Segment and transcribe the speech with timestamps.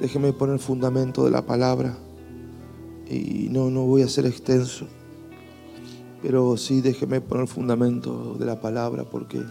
[0.00, 1.96] Déjeme poner fundamento de la palabra.
[3.08, 4.86] Y no, no voy a ser extenso.
[6.22, 9.42] Pero sí déjeme poner fundamento de la palabra porque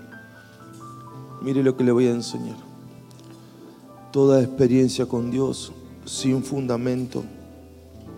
[1.41, 2.57] mire lo que le voy a enseñar.
[4.11, 5.71] Toda experiencia con Dios
[6.05, 7.23] sin fundamento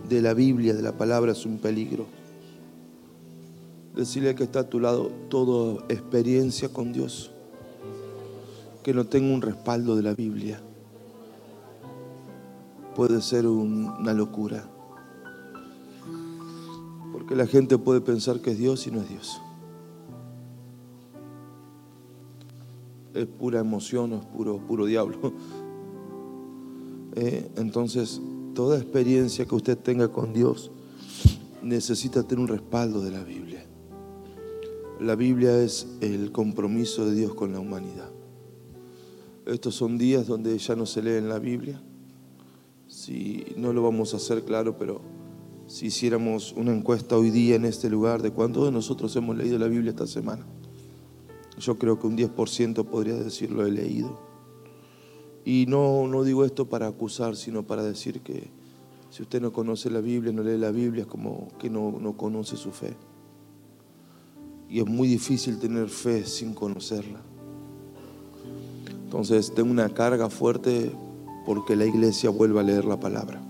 [0.08, 2.06] de la Biblia, de la palabra, es un peligro.
[3.94, 7.30] Decirle que está a tu lado, toda experiencia con Dios,
[8.82, 10.60] que no tenga un respaldo de la Biblia,
[12.96, 14.66] puede ser una locura.
[17.12, 19.40] Porque la gente puede pensar que es Dios y no es Dios.
[23.12, 25.32] Es pura emoción, es puro, puro diablo.
[27.18, 28.20] Eh, entonces,
[28.54, 30.70] toda experiencia que usted tenga con Dios
[31.62, 33.64] necesita tener un respaldo de la Biblia.
[35.00, 38.10] La Biblia es el compromiso de Dios con la humanidad.
[39.46, 41.80] Estos son días donde ya no se lee en la Biblia.
[42.96, 45.02] Si no lo vamos a hacer claro, pero
[45.66, 49.58] si hiciéramos una encuesta hoy día en este lugar de cuántos de nosotros hemos leído
[49.58, 50.46] la Biblia esta semana,
[51.58, 54.18] yo creo que un 10% podría decirlo he leído.
[55.44, 58.48] Y no, no digo esto para acusar, sino para decir que
[59.10, 62.16] si usted no conoce la Biblia, no lee la Biblia, es como que no, no
[62.16, 62.96] conoce su fe.
[64.70, 67.20] Y es muy difícil tener fe sin conocerla.
[69.04, 70.92] Entonces tengo una carga fuerte
[71.46, 73.40] porque la iglesia vuelva a leer la palabra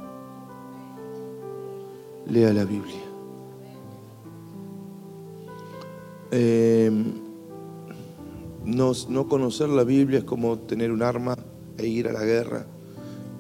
[2.29, 3.01] lea la Biblia.
[6.31, 6.91] Eh,
[8.65, 11.37] no, conocer la Biblia es como tener un arma
[11.79, 12.67] e ir a la guerra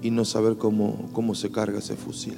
[0.02, 2.36] y no saber cómo, cómo se carga ese fusil.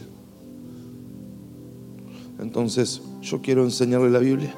[2.38, 4.54] Entonces, yo quiero enseñarle la Biblia.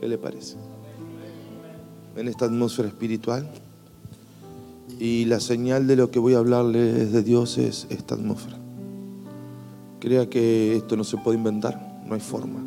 [0.00, 0.56] ¿Qué le parece?
[2.16, 3.48] En esta atmósfera espiritual.
[5.00, 8.58] Y la señal de lo que voy a hablarle de Dios es esta atmósfera.
[9.98, 12.60] Crea que esto no se puede inventar, no hay forma.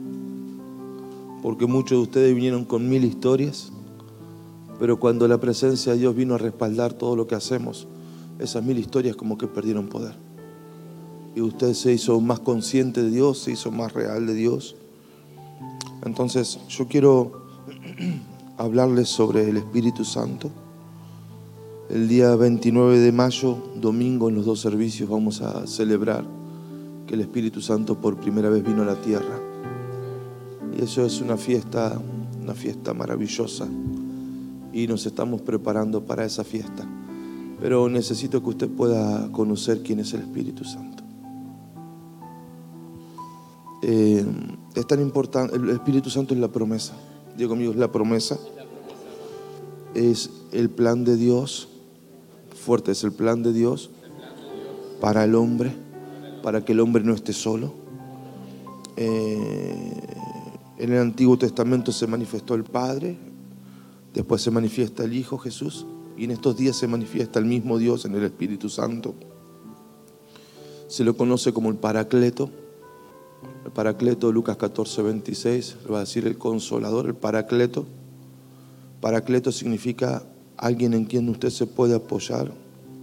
[1.44, 3.72] Porque muchos de ustedes vinieron con mil historias,
[4.80, 7.88] pero cuando la presencia de Dios vino a respaldar todo lo que hacemos,
[8.40, 10.16] esas mil historias como que perdieron poder.
[11.36, 14.76] Y usted se hizo más consciente de Dios, se hizo más real de Dios.
[16.04, 17.44] Entonces yo quiero
[18.58, 20.50] hablarles sobre el Espíritu Santo.
[21.94, 26.26] El día 29 de mayo, domingo, en los dos servicios vamos a celebrar
[27.06, 29.40] que el Espíritu Santo por primera vez vino a la tierra.
[30.76, 32.02] Y eso es una fiesta,
[32.42, 33.68] una fiesta maravillosa.
[34.74, 36.84] Y nos estamos preparando para esa fiesta.
[37.62, 41.04] Pero necesito que usted pueda conocer quién es el Espíritu Santo.
[43.84, 44.26] Eh,
[44.74, 46.96] es tan importante, el Espíritu Santo es la promesa.
[47.38, 48.40] Digo conmigo, es la promesa.
[49.94, 51.70] Es el plan de Dios.
[52.64, 53.92] Fuerte es el plan de Dios
[55.02, 55.74] para el hombre
[56.44, 57.74] para que el hombre no esté solo.
[58.98, 59.94] Eh,
[60.78, 63.18] en el Antiguo Testamento se manifestó el Padre,
[64.14, 65.88] después se manifiesta el Hijo Jesús
[66.18, 69.16] y en estos días se manifiesta el mismo Dios en el Espíritu Santo.
[70.88, 72.52] Se lo conoce como el Paracleto.
[73.66, 77.86] El Paracleto, Lucas 14, 26, lo va a decir el Consolador, el Paracleto.
[79.00, 80.24] Paracleto significa
[80.64, 82.54] alguien en quien usted se puede apoyar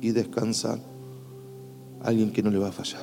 [0.00, 0.81] y descansar,
[2.03, 3.03] alguien que no le va a fallar.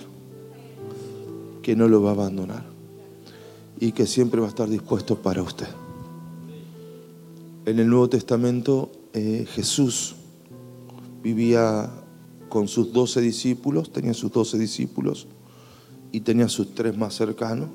[1.62, 2.66] Que no lo va a abandonar.
[3.80, 5.68] Y que siempre va a estar dispuesto para usted.
[7.68, 10.16] En el Nuevo Testamento eh, Jesús
[11.22, 11.92] vivía
[12.50, 15.28] con sus doce discípulos, tenía sus doce discípulos
[16.12, 17.70] y tenía sus tres más cercanos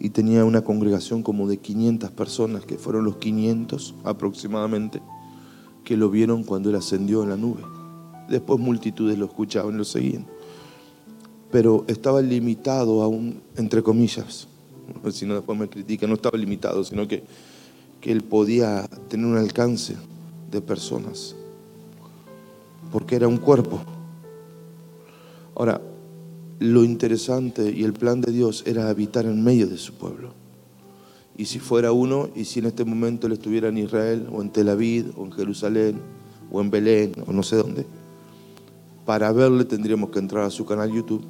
[0.00, 5.00] y tenía una congregación como de 500 personas, que fueron los 500 aproximadamente,
[5.84, 7.62] que lo vieron cuando él ascendió en la nube.
[8.28, 10.26] Después multitudes lo escuchaban lo seguían
[11.50, 14.48] pero estaba limitado aún, entre comillas,
[15.10, 17.22] si no después me critica, no estaba limitado, sino que,
[18.00, 19.96] que él podía tener un alcance
[20.50, 21.34] de personas,
[22.92, 23.80] porque era un cuerpo.
[25.54, 25.80] Ahora,
[26.60, 30.32] lo interesante y el plan de Dios era habitar en medio de su pueblo.
[31.38, 34.50] Y si fuera uno, y si en este momento él estuviera en Israel, o en
[34.50, 36.00] Tel Aviv, o en Jerusalén,
[36.50, 37.86] o en Belén, o no sé dónde,
[39.06, 41.24] para verle tendríamos que entrar a su canal YouTube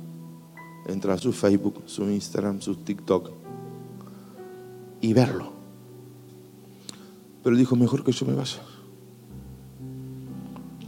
[0.88, 3.30] entrar a su Facebook, su Instagram, su TikTok
[5.00, 5.52] y verlo.
[7.44, 8.60] Pero dijo, mejor que yo me vaya.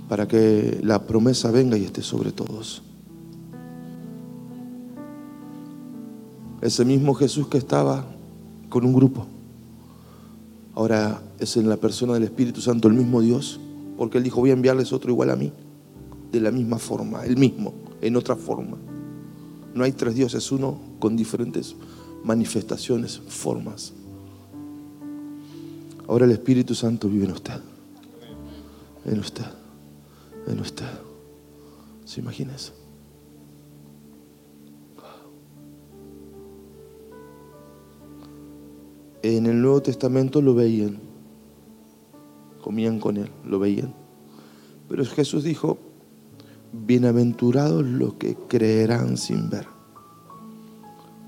[0.08, 2.82] Para que la promesa venga y esté sobre todos.
[6.60, 8.04] Ese mismo Jesús que estaba
[8.70, 9.26] con un grupo.
[10.74, 13.60] Ahora es en la persona del Espíritu Santo el mismo Dios,
[13.98, 15.52] porque Él dijo, voy a enviarles otro igual a mí.
[16.32, 18.78] de la misma forma, el mismo, en otra forma.
[19.74, 21.74] No hay tres dioses, uno con diferentes
[22.22, 23.92] manifestaciones, formas.
[26.06, 27.60] Ahora el Espíritu Santo vive en usted.
[29.04, 29.44] En usted.
[30.46, 30.86] En usted.
[32.04, 32.79] ¿Se imagina eso?
[39.22, 40.98] En el Nuevo Testamento lo veían.
[42.62, 43.94] Comían con él, lo veían.
[44.88, 45.78] Pero Jesús dijo,
[46.72, 49.66] bienaventurados los que creerán sin ver,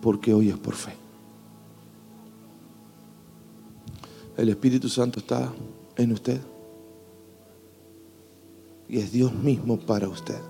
[0.00, 0.92] porque hoy es por fe.
[4.36, 5.52] El Espíritu Santo está
[5.96, 6.40] en usted
[8.88, 10.40] y es Dios mismo para usted,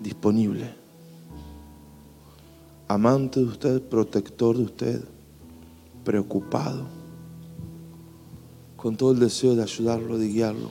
[0.00, 0.74] disponible,
[2.88, 5.04] amante de usted, protector de usted,
[6.04, 6.86] preocupado,
[8.76, 10.70] con todo el deseo de ayudarlo, de guiarlo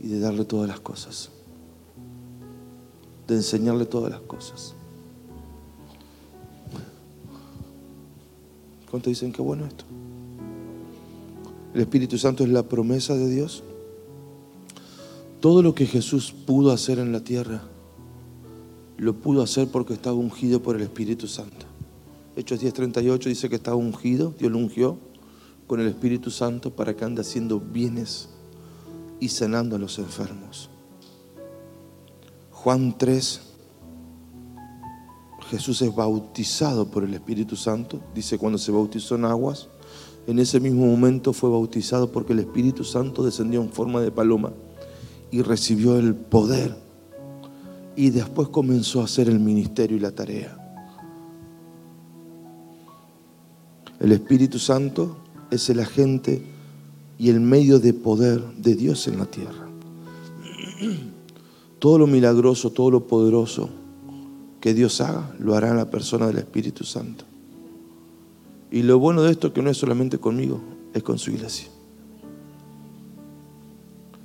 [0.00, 1.30] y de darle todas las cosas,
[3.26, 4.74] de enseñarle todas las cosas.
[8.90, 9.84] ¿Cuántos dicen que bueno esto?
[11.74, 13.62] El Espíritu Santo es la promesa de Dios.
[15.40, 17.62] Todo lo que Jesús pudo hacer en la tierra,
[18.96, 21.66] lo pudo hacer porque estaba ungido por el Espíritu Santo.
[22.36, 24.98] Hechos 10:38 dice que estaba ungido, Dios lo ungió
[25.66, 28.28] con el Espíritu Santo para que ande haciendo bienes
[29.18, 30.68] y sanando a los enfermos.
[32.50, 33.40] Juan 3,
[35.48, 39.68] Jesús es bautizado por el Espíritu Santo, dice cuando se bautizó en aguas,
[40.26, 44.52] en ese mismo momento fue bautizado porque el Espíritu Santo descendió en forma de paloma
[45.30, 46.76] y recibió el poder.
[47.94, 50.65] Y después comenzó a hacer el ministerio y la tarea.
[54.00, 55.16] El Espíritu Santo
[55.50, 56.42] es el agente
[57.18, 59.68] y el medio de poder de Dios en la tierra.
[61.78, 63.68] Todo lo milagroso, todo lo poderoso
[64.60, 67.24] que Dios haga, lo hará en la persona del Espíritu Santo.
[68.70, 70.60] Y lo bueno de esto es que no es solamente conmigo,
[70.94, 71.68] es con su iglesia.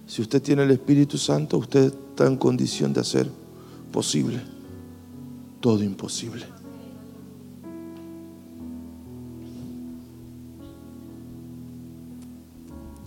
[0.07, 3.29] Si usted tiene el Espíritu Santo, usted está en condición de hacer
[3.91, 4.41] posible
[5.59, 6.45] todo imposible.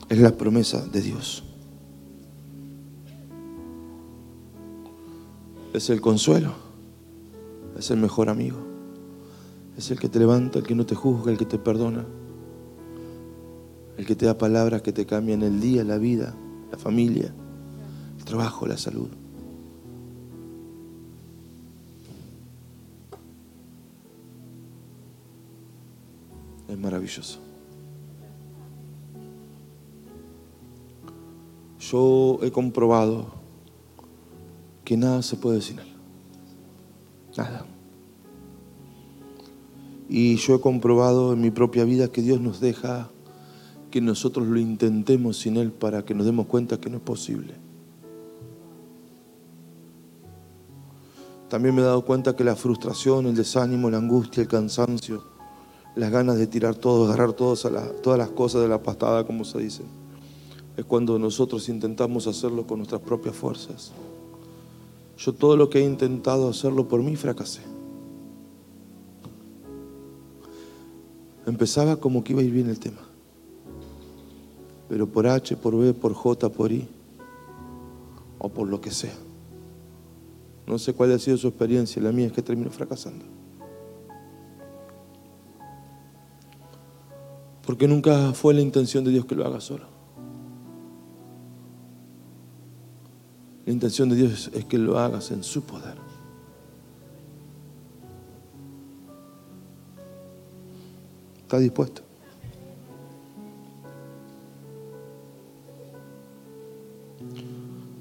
[0.08, 1.42] Es la promesa de Dios.
[5.72, 6.52] Es el consuelo.
[7.78, 8.58] Es el mejor amigo.
[9.76, 12.04] Es el que te levanta, el que no te juzga, el que te perdona.
[13.96, 16.34] El que te da palabras que te cambian el día, la vida,
[16.70, 17.32] la familia,
[18.18, 19.08] el trabajo, la salud.
[26.68, 27.43] Es maravilloso.
[31.90, 33.26] Yo he comprobado
[34.84, 35.92] que nada se puede sin Él.
[37.36, 37.66] Nada.
[40.08, 43.10] Y yo he comprobado en mi propia vida que Dios nos deja
[43.90, 47.54] que nosotros lo intentemos sin Él para que nos demos cuenta que no es posible.
[51.48, 55.22] También me he dado cuenta que la frustración, el desánimo, la angustia, el cansancio,
[55.94, 57.64] las ganas de tirar todo, agarrar todas
[58.18, 59.82] las cosas de la pastada, como se dice,
[60.76, 63.92] es cuando nosotros intentamos hacerlo con nuestras propias fuerzas.
[65.16, 67.62] Yo todo lo que he intentado hacerlo por mí fracasé.
[71.46, 73.00] Empezaba como que iba a ir bien el tema.
[74.88, 76.88] Pero por H, por B, por J, por I,
[78.38, 79.14] o por lo que sea.
[80.66, 83.24] No sé cuál ha sido su experiencia, la mía es que termino fracasando.
[87.66, 89.93] Porque nunca fue la intención de Dios que lo haga solo.
[93.66, 95.96] La intención de Dios es que lo hagas en su poder.
[101.42, 102.02] ¿Está dispuesto?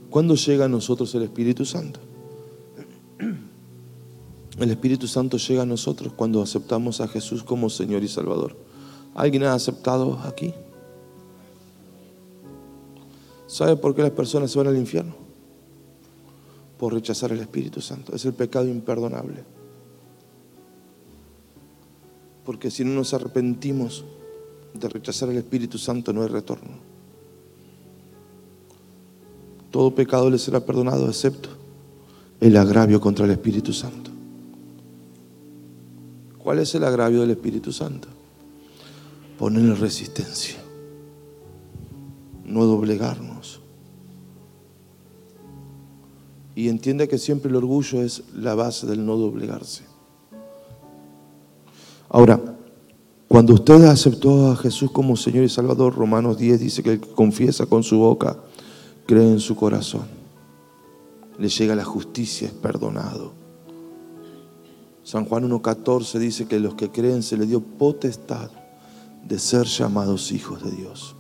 [0.10, 2.00] ¿Cuándo llega a nosotros el Espíritu Santo?
[4.60, 8.56] El Espíritu Santo llega a nosotros cuando aceptamos a Jesús como Señor y Salvador.
[9.16, 10.54] ¿Alguien ha aceptado aquí?
[13.48, 15.23] ¿Sabe por qué las personas se van al infierno?
[16.78, 18.16] Por rechazar el Espíritu Santo.
[18.16, 19.44] Es el pecado imperdonable.
[22.46, 24.04] Porque si no nos arrepentimos
[24.74, 26.94] de rechazar el Espíritu Santo, no hay retorno.
[29.72, 31.50] Todo pecado le será perdonado, excepto
[32.44, 34.12] el agravio contra el Espíritu Santo.
[36.38, 38.10] ¿Cuál es el agravio del Espíritu Santo?
[39.40, 40.58] Ponerle resistencia,
[42.44, 43.33] no doblegarnos,
[46.56, 49.84] Y entienda que siempre el orgullo es la base del no doblegarse.
[52.10, 52.40] Ahora,
[53.28, 57.10] cuando usted aceptó a Jesús como Señor y Salvador, Romanos 10 dice que el que
[57.10, 58.38] confiesa con su boca,
[59.08, 60.04] cree en su corazón,
[61.40, 63.34] le llega la justicia, es perdonado.
[65.04, 68.52] San Juan 1.14 dice que los que creen se le dio potestad
[69.28, 71.16] de ser llamados hijos de Dios.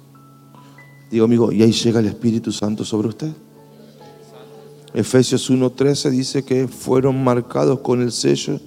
[1.09, 3.33] Digo, amigo, ¿y ahí llega el Espíritu Santo sobre usted?
[4.93, 8.59] Efesios 1.13 dice que fueron marcados con el sello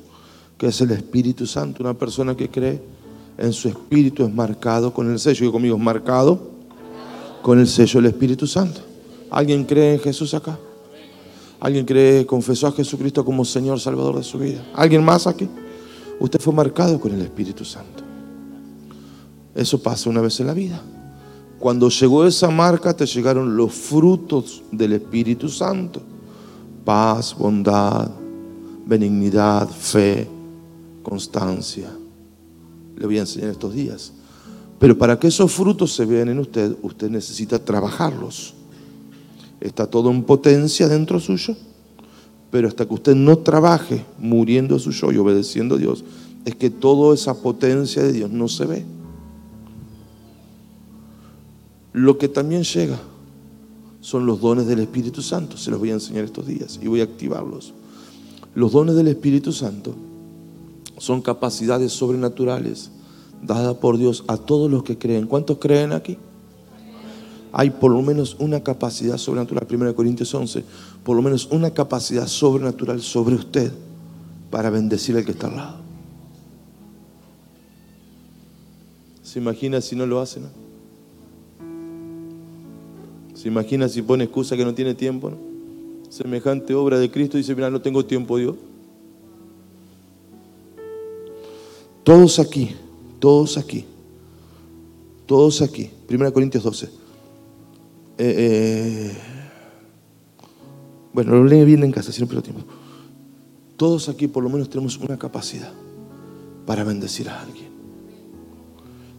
[0.59, 1.83] que es el Espíritu Santo.
[1.83, 2.81] Una persona que cree
[3.39, 5.41] en su espíritu es marcado con el sello.
[5.41, 6.41] Digo conmigo, marcado
[7.43, 8.81] con el sello del Espíritu Santo.
[9.31, 10.59] ¿Alguien cree en Jesús acá?
[11.61, 14.65] ¿Alguien cree, confesó a Jesucristo como Señor Salvador de su vida?
[14.75, 15.49] ¿Alguien más aquí?
[16.21, 18.03] Usted fue marcado con el Espíritu Santo.
[19.55, 20.81] Eso pasa una vez en la vida.
[21.59, 26.03] Cuando llegó esa marca, te llegaron los frutos del Espíritu Santo.
[26.87, 28.09] Paz, bondad,
[28.87, 30.29] benignidad, fe,
[31.03, 31.91] constancia.
[32.97, 34.13] Le voy a enseñar estos días.
[34.79, 38.55] Pero para que esos frutos se vean en usted, usted necesita trabajarlos.
[39.61, 41.57] Está todo en potencia dentro suyo,
[42.53, 46.05] pero hasta que usted no trabaje muriendo su yo y obedeciendo a Dios,
[46.45, 48.85] es que toda esa potencia de Dios no se ve.
[51.93, 53.01] Lo que también llega
[54.07, 55.57] son los dones del Espíritu Santo.
[55.57, 57.75] Se los voy a enseñar estos días y voy a activarlos.
[58.55, 59.97] Los dones del Espíritu Santo
[60.97, 62.93] son capacidades sobrenaturales
[63.43, 65.27] dadas por Dios a todos los que creen.
[65.27, 66.19] ¿Cuántos creen aquí?
[67.51, 70.63] Hay por lo menos una capacidad sobrenatural, 1 Corintios 11,
[71.03, 73.73] por lo menos una capacidad sobrenatural sobre usted
[74.53, 75.77] para bendecir al que está al lado.
[79.25, 80.39] ¿Se imagina si no lo hace?
[80.39, 80.66] No?
[83.47, 85.31] ¿Se imagina si pone excusa que no tiene tiempo?
[86.09, 88.57] Semejante obra de Cristo dice, mira, no tengo tiempo Dios.
[92.03, 92.75] Todos aquí,
[93.21, 93.85] todos aquí,
[95.27, 95.93] todos aquí.
[96.11, 96.87] 1 Corintios 12.
[96.87, 96.91] Eh,
[98.19, 99.17] eh,
[101.13, 102.65] bueno, lo leen bien en casa, si no pierdo tiempo.
[103.77, 105.73] Todos aquí por lo menos tenemos una capacidad
[106.67, 107.69] para bendecir a alguien.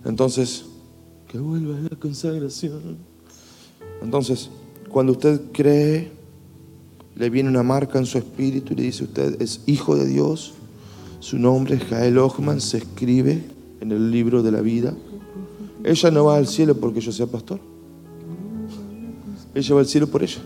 [0.03, 0.65] Entonces,
[1.29, 3.15] que vuelva la consagración.
[4.01, 4.49] Entonces,
[4.89, 6.11] cuando usted cree,
[7.15, 10.53] le viene una marca en su espíritu y le dice, usted es hijo de Dios,
[11.19, 13.43] su nombre es Jael Ochman, se escribe
[13.81, 14.93] en el libro de la vida.
[15.83, 17.59] Ella no va al cielo porque yo sea pastor.
[19.55, 20.41] Ella va al cielo por ella.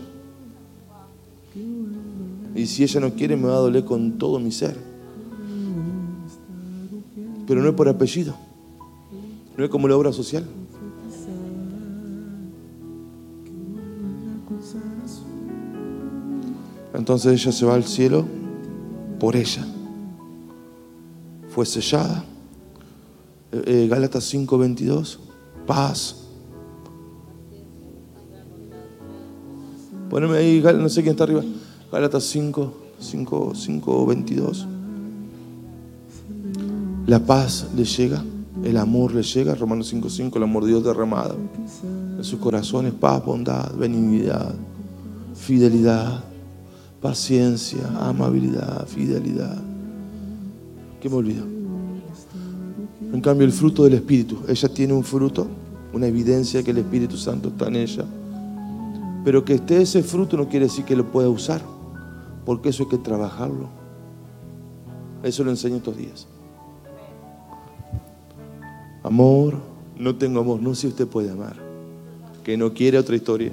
[2.54, 4.76] Y si ella no quiere, me va a doler con todo mi ser.
[7.46, 8.34] Pero no es por apellido.
[9.56, 10.44] No es como la obra social.
[16.94, 18.24] Entonces ella se va al cielo
[19.18, 19.66] por ella.
[21.48, 22.24] Fue sellada.
[23.52, 25.18] Eh, eh, Gálatas 5:22.
[25.66, 26.16] Paz.
[30.10, 31.42] Poneme ahí, no sé quién está arriba.
[31.90, 34.66] Gálatas 5, 5, 5, 22.
[37.06, 38.22] La paz le llega,
[38.62, 41.36] el amor le llega, Romanos 5, 5, el amor de Dios derramado.
[42.16, 44.54] En sus corazones, paz, bondad, benignidad,
[45.34, 46.22] fidelidad,
[47.02, 49.60] paciencia, amabilidad, fidelidad.
[51.00, 51.44] ¿Qué me olvido?
[53.12, 54.38] En cambio, el fruto del Espíritu.
[54.48, 55.48] Ella tiene un fruto,
[55.92, 58.04] una evidencia que el Espíritu Santo está en ella.
[59.24, 61.60] Pero que esté ese fruto no quiere decir que lo pueda usar,
[62.46, 63.68] porque eso hay que trabajarlo.
[65.24, 66.28] Eso lo enseño estos días.
[69.02, 69.56] Amor,
[69.98, 71.56] no tengo amor, no sé si usted puede amar.
[72.44, 73.52] Que no quiere otra historia.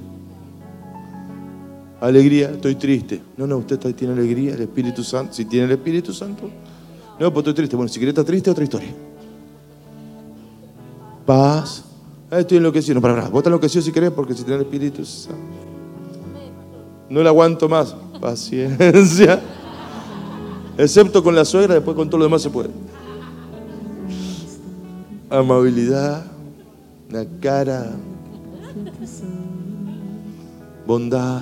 [2.01, 3.21] Alegría, estoy triste.
[3.35, 5.33] No, no, usted tiene alegría, el Espíritu Santo.
[5.33, 6.49] Si tiene el Espíritu Santo.
[7.19, 7.75] No, pues estoy triste.
[7.75, 8.89] Bueno, si quiere estar triste, otra historia.
[11.25, 11.83] Paz.
[12.31, 12.95] Ah, estoy enloquecido.
[12.95, 13.29] No, para nada.
[13.29, 15.39] Vos estás enloquecido si querés, porque si tiene el Espíritu Santo.
[17.09, 17.93] No le aguanto más.
[18.21, 19.41] Paciencia.
[20.77, 22.69] Excepto con la suegra, después con todo lo demás se puede.
[25.29, 26.25] Amabilidad.
[27.09, 27.91] Una cara.
[30.87, 31.41] Bondad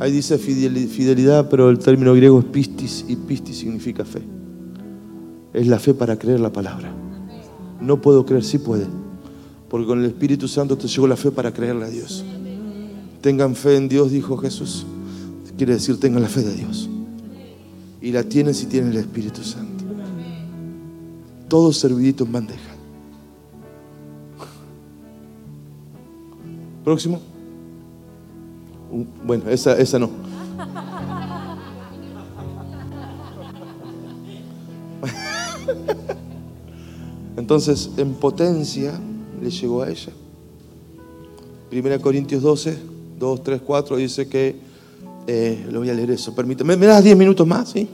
[0.00, 4.22] Ahí dice fidelidad, pero el término griego es pistis y pistis significa fe.
[5.52, 6.92] Es la fe para creer la palabra.
[7.80, 8.86] No puedo creer, sí puede.
[9.68, 12.24] Porque con el Espíritu Santo te llegó la fe para creerle a Dios.
[13.20, 14.86] Tengan fe en Dios, dijo Jesús.
[15.56, 16.88] Quiere decir, tengan la fe de Dios.
[18.00, 19.84] Y la tienen si tienen el Espíritu Santo.
[21.48, 22.70] Todo servidito en bandeja.
[26.84, 27.20] Próximo.
[29.24, 30.10] Bueno, esa, no.
[37.36, 38.98] Entonces, en potencia
[39.40, 40.12] le llegó a ella.
[41.70, 42.78] 1 Corintios 12,
[43.18, 44.56] 2, 3, 4 dice que,
[45.26, 47.68] eh, lo voy a leer eso, permíteme, ¿me das 10 minutos más?
[47.70, 47.88] ¿sí?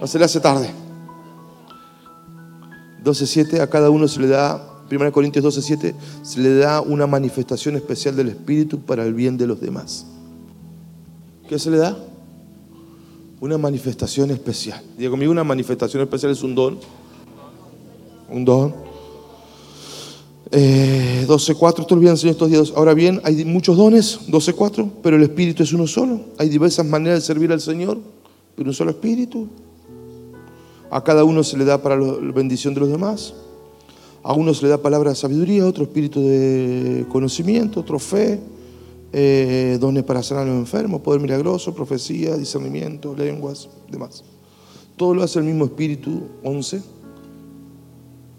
[0.00, 0.70] No se le hace tarde.
[3.02, 7.76] 12.7 a cada uno se le da, 1 Corintios 12.7, se le da una manifestación
[7.76, 10.06] especial del Espíritu para el bien de los demás.
[11.48, 11.96] ¿Qué se le da?
[13.40, 14.82] Una manifestación especial.
[14.98, 16.78] Diga conmigo, una manifestación especial es un don.
[18.30, 18.74] Un don.
[20.50, 22.72] Eh, 12.4, esto lo voy a estos días.
[22.74, 26.20] Ahora bien, hay muchos dones, 12.4, pero el Espíritu es uno solo.
[26.38, 27.98] Hay diversas maneras de servir al Señor,
[28.56, 29.48] pero un solo Espíritu.
[30.90, 33.34] A cada uno se le da para la bendición de los demás.
[34.22, 38.40] A uno se le da palabra de sabiduría, otro espíritu de conocimiento, otro fe,
[39.12, 44.24] eh, dones para sanar a los enfermos, poder milagroso, profecía, discernimiento, lenguas, demás.
[44.96, 46.82] Todo lo hace el mismo espíritu, 11,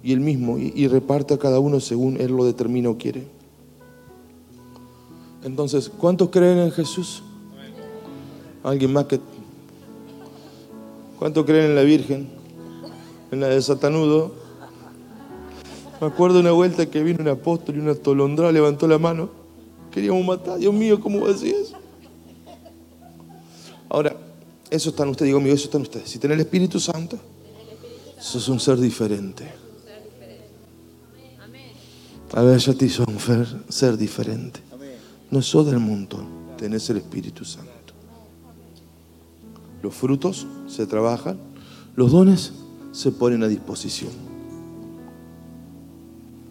[0.03, 3.27] y el mismo, y, y reparte a cada uno según él lo determina o quiere.
[5.43, 7.23] Entonces, ¿cuántos creen en Jesús?
[8.63, 9.19] ¿Alguien más que...
[11.19, 12.37] ¿Cuántos creen en la Virgen?
[13.31, 14.31] en la de Satanudo.
[15.99, 19.29] Me acuerdo una vuelta que vino un apóstol y una tolondra levantó la mano.
[19.97, 20.59] Queríamos matar.
[20.59, 21.33] Dios mío, ¿cómo va?
[23.89, 24.15] Ahora,
[24.69, 26.05] eso está en usted, digo mío, eso está en usted.
[26.05, 27.17] Si tiene el Espíritu Santo,
[28.15, 29.51] eso es un ser diferente.
[32.31, 33.17] A ver, ya te hizo un
[33.69, 34.59] ser diferente.
[35.31, 36.23] No sos del mundo,
[36.59, 37.71] tenés el Espíritu Santo.
[39.81, 41.39] Los frutos se trabajan,
[41.95, 42.51] los dones
[42.91, 44.11] se ponen a disposición.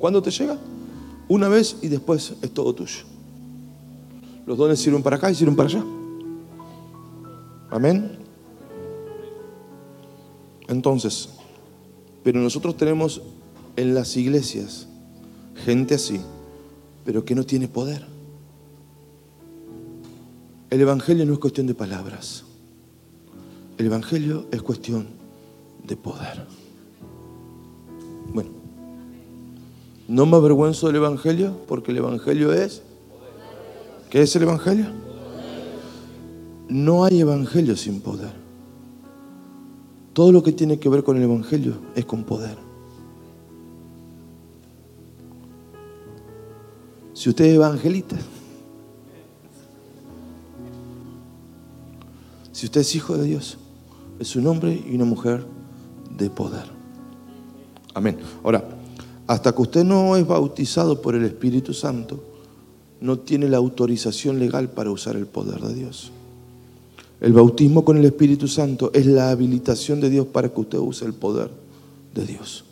[0.01, 0.59] ¿Cuándo te llega?
[1.29, 3.16] Una vez y después es todo tuyo.
[4.47, 5.85] Los dones sirven para acá y sirven para allá.
[7.71, 8.19] Amén.
[10.69, 11.29] Entonces,
[12.23, 13.23] pero nosotros tenemos
[13.77, 14.89] en las iglesias
[15.65, 16.21] gente así,
[17.05, 18.07] pero que no tiene poder.
[20.71, 22.45] El Evangelio no es cuestión de palabras.
[23.79, 25.07] El Evangelio es cuestión
[25.85, 26.47] de poder.
[28.33, 28.51] Bueno,
[30.09, 32.83] no me avergüenzo del Evangelio porque el Evangelio es...
[34.17, 34.87] ¿Qué es el Evangelio?
[36.71, 38.33] No hay Evangelio sin poder.
[40.15, 42.57] Todo lo que tiene que ver con el Evangelio es con poder.
[47.13, 48.17] Si usted es evangelista,
[52.53, 53.59] si usted es hijo de Dios,
[54.19, 55.45] es un hombre y una mujer
[56.17, 56.65] de poder.
[57.93, 58.17] Amén.
[58.43, 58.67] Ahora,
[59.27, 62.26] hasta que usted no es bautizado por el Espíritu Santo,
[63.01, 66.13] no tiene la autorización legal para usar el poder de Dios.
[67.21, 71.05] El bautismo con el Espíritu Santo es la habilitación de Dios para que usted use
[71.05, 71.51] el poder
[72.15, 72.65] de Dios.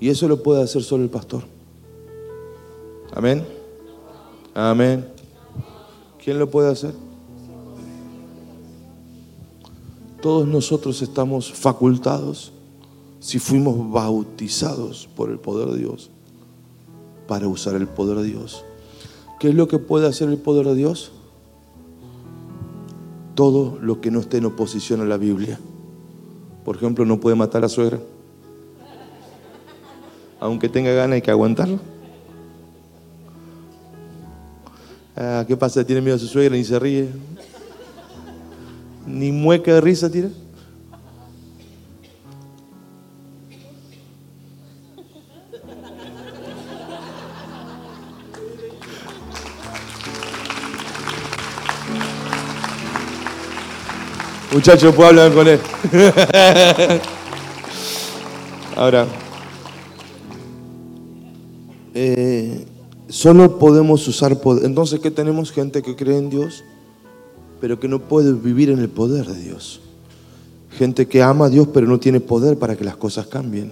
[0.00, 1.44] Y eso lo puede hacer solo el pastor.
[3.12, 3.44] Amén.
[4.54, 5.06] Amén.
[6.22, 6.94] ¿Quién lo puede hacer?
[10.20, 12.52] Todos nosotros estamos facultados,
[13.20, 16.10] si fuimos bautizados por el poder de Dios,
[17.26, 18.64] para usar el poder de Dios.
[19.42, 21.10] ¿Qué es lo que puede hacer el poder de Dios?
[23.34, 25.58] Todo lo que no esté en oposición a la Biblia.
[26.64, 27.98] Por ejemplo, no puede matar a la suegra.
[30.38, 31.80] Aunque tenga ganas hay que aguantarlo.
[35.16, 35.84] Ah, ¿Qué pasa?
[35.84, 37.08] Tiene miedo a su suegra y se ríe
[39.08, 40.28] ni mueca de risa tira.
[54.52, 55.58] Muchachos, puedo hablar con él.
[58.76, 59.06] Ahora,
[61.94, 62.66] eh,
[63.08, 64.64] solo podemos usar poder.
[64.64, 65.52] Entonces, ¿qué tenemos?
[65.52, 66.64] Gente que cree en Dios
[67.62, 69.80] pero que no puede vivir en el poder de Dios.
[70.70, 73.70] Gente que ama a Dios, pero no tiene poder para que las cosas cambien.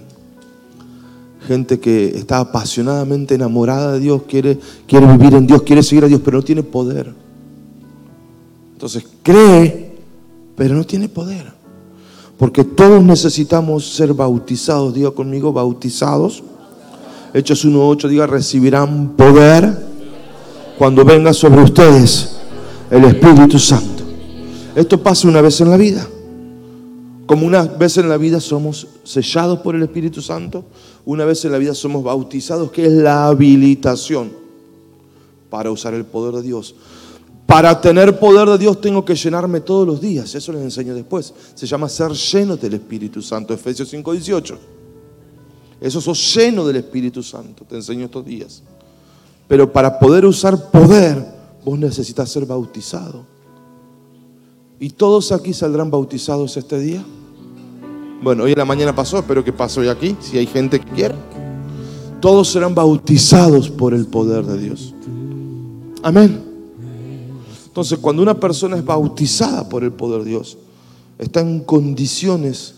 [1.45, 6.07] Gente que está apasionadamente enamorada de Dios, quiere, quiere vivir en Dios, quiere seguir a
[6.07, 7.13] Dios, pero no tiene poder.
[8.71, 9.90] Entonces cree,
[10.55, 11.51] pero no tiene poder.
[12.37, 14.93] Porque todos necesitamos ser bautizados.
[14.93, 16.43] Diga conmigo, bautizados.
[17.33, 19.77] Hechos 1.8 diga, recibirán poder
[20.77, 22.37] cuando venga sobre ustedes
[22.89, 24.03] el Espíritu Santo.
[24.75, 26.07] Esto pasa una vez en la vida.
[27.25, 30.65] Como una vez en la vida somos sellados por el Espíritu Santo,
[31.05, 34.31] una vez en la vida somos bautizados, que es la habilitación
[35.49, 36.75] para usar el poder de Dios.
[37.45, 40.33] Para tener poder de Dios tengo que llenarme todos los días.
[40.35, 41.33] Eso les enseño después.
[41.53, 43.53] Se llama ser lleno del Espíritu Santo.
[43.53, 44.57] Efesios 5:18.
[45.81, 47.65] Eso sos lleno del Espíritu Santo.
[47.65, 48.63] Te enseño estos días.
[49.47, 51.25] Pero para poder usar poder,
[51.65, 53.25] vos necesitas ser bautizado.
[54.79, 57.03] ¿Y todos aquí saldrán bautizados este día?
[58.23, 60.91] Bueno, hoy en la mañana pasó, espero que pase hoy aquí, si hay gente que
[60.91, 61.15] quiere.
[62.19, 64.93] Todos serán bautizados por el poder de Dios.
[66.03, 66.50] Amén.
[67.71, 70.57] Entonces, cuando una persona es bautizada por el poder de Dios,
[71.17, 72.75] está en condiciones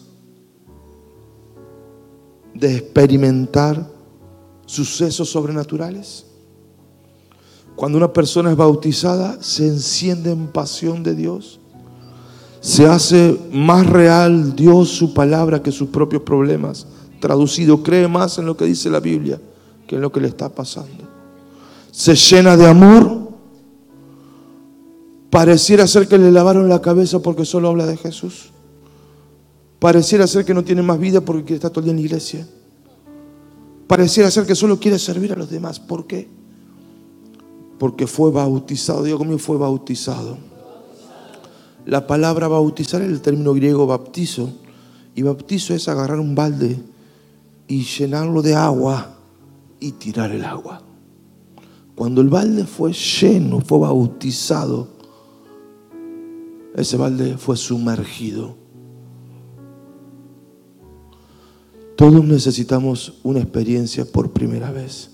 [2.53, 3.89] de experimentar
[4.67, 6.27] sucesos sobrenaturales.
[7.75, 11.60] Cuando una persona es bautizada, se enciende en pasión de Dios.
[12.62, 16.86] Se hace más real Dios su palabra que sus propios problemas.
[17.19, 19.41] Traducido, cree más en lo que dice la Biblia
[19.88, 21.03] que en lo que le está pasando.
[21.89, 23.22] Se llena de amor
[25.34, 28.52] Pareciera ser que le lavaron la cabeza porque solo habla de Jesús.
[29.80, 32.48] Pareciera ser que no tiene más vida porque estar todo el día en la iglesia.
[33.88, 35.80] Pareciera ser que solo quiere servir a los demás.
[35.80, 36.30] ¿Por qué?
[37.80, 39.02] Porque fue bautizado.
[39.02, 40.38] Digo conmigo, fue bautizado.
[41.88, 44.52] La palabra bautizar es el término griego baptizo.
[45.15, 46.78] Y bautizo es agarrar un balde
[47.67, 49.15] y llenarlo de agua
[49.80, 50.84] y tirar el agua.
[51.96, 54.92] Cuando el balde fue lleno, fue bautizado,
[56.75, 58.55] ese balde fue sumergido.
[61.95, 65.12] Todos necesitamos una experiencia por primera vez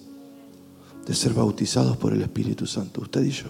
[1.06, 3.48] de ser bautizados por el Espíritu Santo, usted y yo.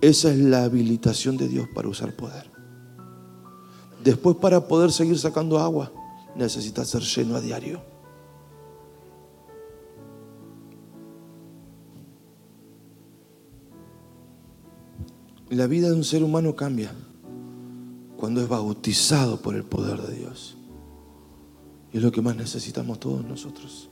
[0.00, 2.50] Esa es la habilitación de Dios para usar poder.
[4.02, 5.92] Después para poder seguir sacando agua,
[6.36, 7.93] necesita ser lleno a diario.
[15.54, 16.92] La vida de un ser humano cambia
[18.16, 20.56] cuando es bautizado por el poder de Dios.
[21.92, 23.88] Y es lo que más necesitamos todos nosotros.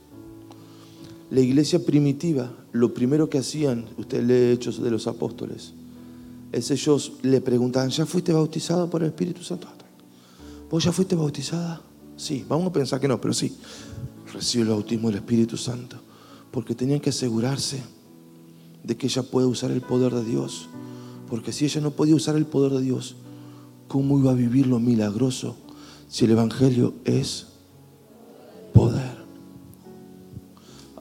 [1.29, 5.73] La iglesia primitiva, lo primero que hacían, usted lee Hechos de los Apóstoles,
[6.51, 9.69] es ellos le preguntaban, ¿ya fuiste bautizado por el Espíritu Santo?
[10.69, 11.81] ¿Vos ya fuiste bautizada?
[12.17, 13.55] Sí, vamos a pensar que no, pero sí.
[14.33, 15.95] Recibe el bautismo del Espíritu Santo.
[16.51, 17.81] Porque tenían que asegurarse
[18.83, 20.67] de que ella puede usar el poder de Dios
[21.33, 23.15] porque si ella no podía usar el poder de Dios,
[23.87, 25.55] ¿cómo iba a vivir lo milagroso
[26.07, 27.47] si el Evangelio es
[28.71, 29.15] poder?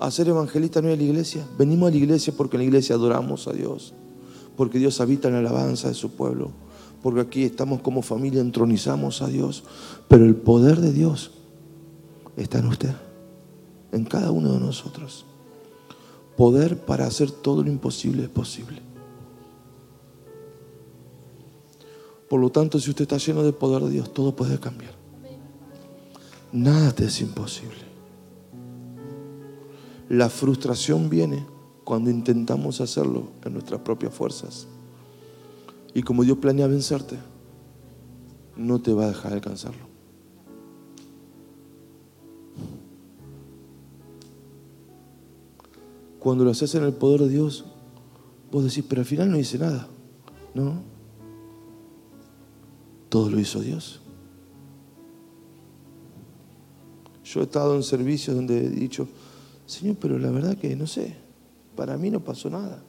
[0.01, 1.47] A ser evangelista no es la iglesia.
[1.59, 3.92] Venimos a la iglesia porque en la iglesia adoramos a Dios.
[4.57, 6.51] Porque Dios habita en la alabanza de su pueblo.
[7.03, 9.64] Porque aquí estamos como familia, entronizamos a Dios.
[10.09, 11.33] Pero el poder de Dios
[12.38, 12.95] está en usted,
[13.92, 15.27] en cada uno de nosotros.
[16.38, 18.91] Poder para hacer todo lo imposible es posible.
[22.33, 24.95] Por lo tanto, si usted está lleno del poder de Dios, todo puede cambiar.
[26.51, 27.83] Nada te es imposible.
[30.09, 31.45] La frustración viene
[31.85, 34.66] cuando intentamos hacerlo en nuestras propias fuerzas.
[35.92, 37.18] Y como Dios planea vencerte,
[38.57, 39.85] no te va a dejar alcanzarlo.
[46.18, 47.66] Cuando lo haces en el poder de Dios,
[48.51, 49.87] vos decís, pero al final no hice nada.
[50.55, 50.91] No,
[53.12, 54.01] todo lo hizo Dios.
[57.22, 59.07] Yo he estado en servicios donde he dicho,
[59.66, 61.14] Señor, pero la verdad que no sé,
[61.77, 62.83] para mí no pasó nada.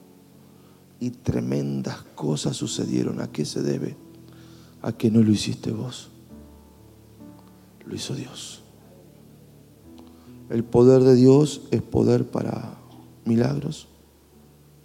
[1.01, 3.19] Y tremendas cosas sucedieron.
[3.19, 3.97] ¿A qué se debe?
[4.81, 6.09] A que no lo hiciste vos.
[7.85, 8.63] Lo hizo Dios.
[10.49, 12.77] El poder de Dios es poder para
[13.25, 13.89] milagros,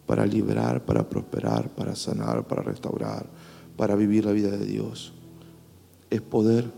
[0.04, 3.30] para liberar, para prosperar, para sanar, para restaurar,
[3.76, 5.12] para vivir la vida de Dios
[6.10, 6.70] es poder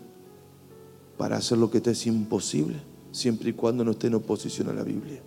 [1.16, 2.81] para hacer lo que te es imposible,
[3.12, 5.21] siempre y cuando no esté en oposición a la Biblia.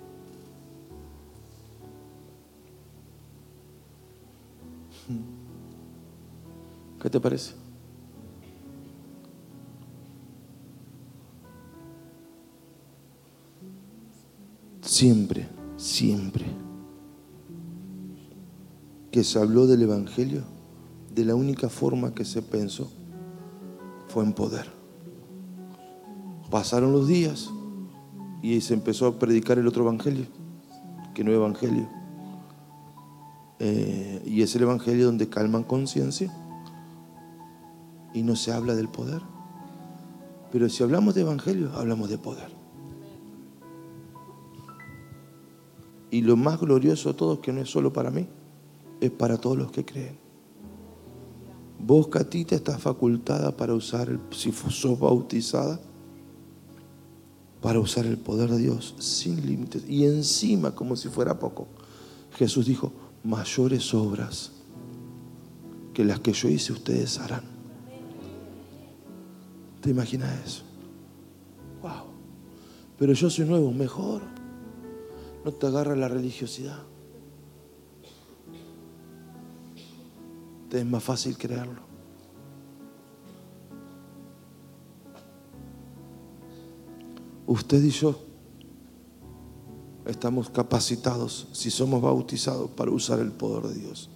[7.02, 7.54] ¿Qué te parece?
[14.82, 16.46] Siempre, siempre
[19.12, 20.44] que se habló del Evangelio,
[21.13, 22.92] de la única forma que se pensó
[24.13, 24.67] fue en poder.
[26.52, 27.49] Pasaron los días
[28.43, 30.28] y se empezó a predicar el otro evangelio,
[31.15, 31.89] que no es evangelio.
[33.58, 36.32] Eh, y es el evangelio donde calman conciencia
[38.13, 39.21] y no se habla del poder.
[40.52, 42.52] Pero si hablamos de evangelio, hablamos de poder.
[46.12, 48.28] Y lo más glorioso de todo es que no es solo para mí,
[49.02, 50.23] es para todos los que creen.
[51.86, 55.82] Vos, Catita, estás facultada para usar, el, si sos bautizada,
[57.62, 59.84] para usar el poder de Dios sin límites.
[59.89, 61.67] Y encima, como si fuera poco,
[62.38, 62.93] Jesús dijo,
[63.26, 64.54] mayores obras
[65.93, 67.43] que las que yo hice ustedes harán.
[69.82, 70.63] ¿Te imaginas eso?
[71.82, 72.06] Wow.
[72.98, 74.22] Pero yo soy nuevo, mejor.
[75.43, 76.80] No te agarra la religiosidad.
[80.74, 81.82] Es más fácil creerlo.
[87.46, 88.20] Usted y yo
[90.08, 94.10] estamos capacitados, si somos bautizados, para usar el poder de Dios.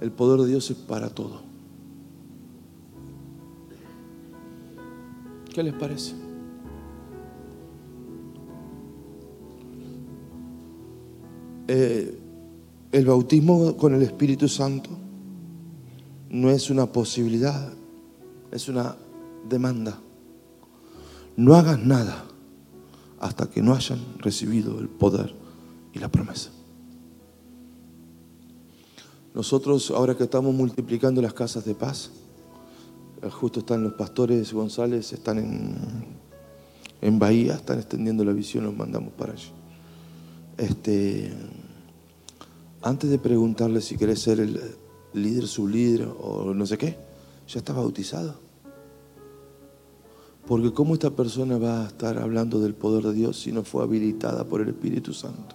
[0.00, 1.40] El poder de Dios es para todo.
[5.52, 6.14] ¿Qué les parece?
[11.66, 12.17] Eh,
[12.92, 14.90] el bautismo con el Espíritu Santo
[16.30, 17.72] no es una posibilidad,
[18.50, 18.96] es una
[19.48, 19.98] demanda.
[21.36, 22.24] No hagas nada
[23.20, 25.34] hasta que no hayan recibido el poder
[25.92, 26.50] y la promesa.
[29.34, 32.10] Nosotros, ahora que estamos multiplicando las casas de paz,
[33.22, 35.76] eh, justo están los pastores González, están en,
[37.00, 39.52] en Bahía, están extendiendo la visión, los mandamos para allí.
[40.56, 41.32] Este,
[42.82, 44.60] antes de preguntarle si querés ser el
[45.12, 46.98] líder, sublíder o no sé qué,
[47.46, 48.48] ya está bautizado.
[50.46, 53.82] Porque ¿cómo esta persona va a estar hablando del poder de Dios si no fue
[53.82, 55.54] habilitada por el Espíritu Santo?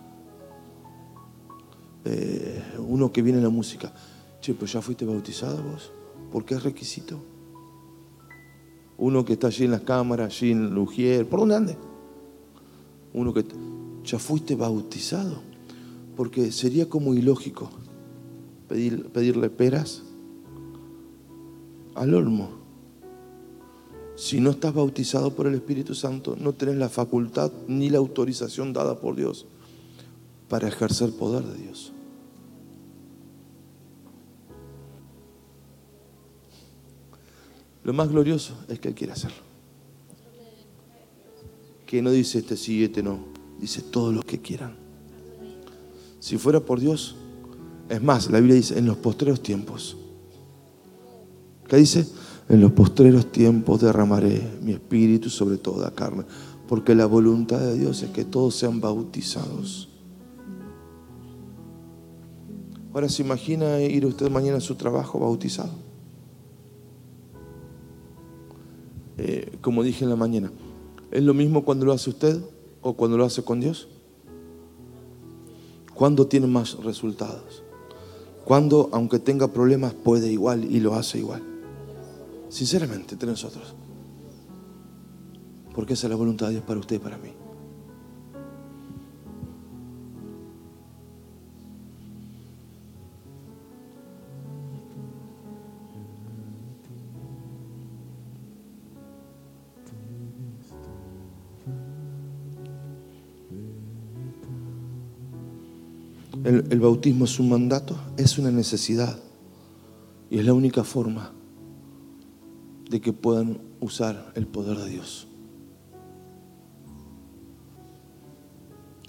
[2.06, 3.94] Eh, uno que viene en la música,
[4.42, 5.92] che, pues ya fuiste bautizado vos,
[6.32, 7.18] porque es requisito.
[8.98, 11.78] Uno que está allí en las cámaras, allí en Lugier, ¿por dónde ande?
[13.14, 13.46] Uno que
[14.04, 15.42] ya fuiste bautizado,
[16.16, 17.70] porque sería como ilógico
[18.68, 20.04] pedirle peras
[21.96, 22.50] al olmo.
[24.16, 28.74] Si no estás bautizado por el Espíritu Santo, no tenés la facultad ni la autorización
[28.74, 29.48] dada por Dios
[30.50, 31.92] para ejercer poder de Dios.
[37.84, 39.44] Lo más glorioso es que Él quiere hacerlo.
[41.86, 43.20] Que no dice este sí, este no.
[43.60, 44.83] Dice todos los que quieran.
[46.24, 47.18] Si fuera por Dios,
[47.90, 49.98] es más, la Biblia dice en los postreros tiempos.
[51.68, 52.08] ¿Qué dice?
[52.48, 56.24] En los postreros tiempos derramaré mi espíritu sobre toda carne.
[56.66, 59.90] Porque la voluntad de Dios es que todos sean bautizados.
[62.94, 65.74] Ahora se imagina ir usted mañana a su trabajo bautizado.
[69.18, 70.54] Eh, como dije en la mañana,
[71.12, 72.42] ¿es lo mismo cuando lo hace usted
[72.82, 73.90] o cuando lo hace con Dios?
[76.04, 77.64] ¿Cuándo tiene más resultados?
[78.44, 81.42] Cuando, aunque tenga problemas, puede igual y lo hace igual.
[82.50, 83.74] Sinceramente, entre nosotros.
[85.74, 87.30] Porque esa es la voluntad de Dios para usted y para mí.
[106.54, 109.18] El, bautismo es un mandato, es una necesidad.
[110.30, 111.32] Y es la única forma
[112.90, 115.28] de que puedan usar el poder de Dios.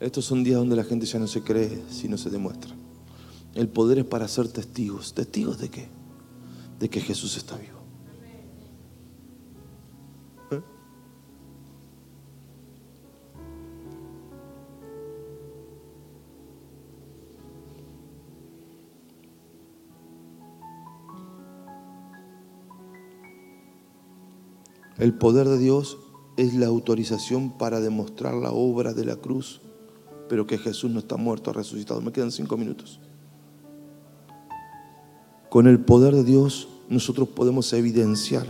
[0.00, 2.74] Estos son días donde la gente ya no se cree si no se demuestra.
[3.54, 5.12] El poder es para ser testigos.
[5.12, 5.88] ¿Testigos de qué?
[6.80, 7.73] De que Jesús está vivo.
[24.98, 25.98] El poder de Dios
[26.37, 29.61] es la autorización para demostrar la obra de la cruz,
[30.28, 32.00] pero que Jesús no está muerto, resucitado.
[32.00, 33.00] Me quedan cinco minutos.
[35.50, 38.46] Con el poder de Dios nosotros podemos evidenciar,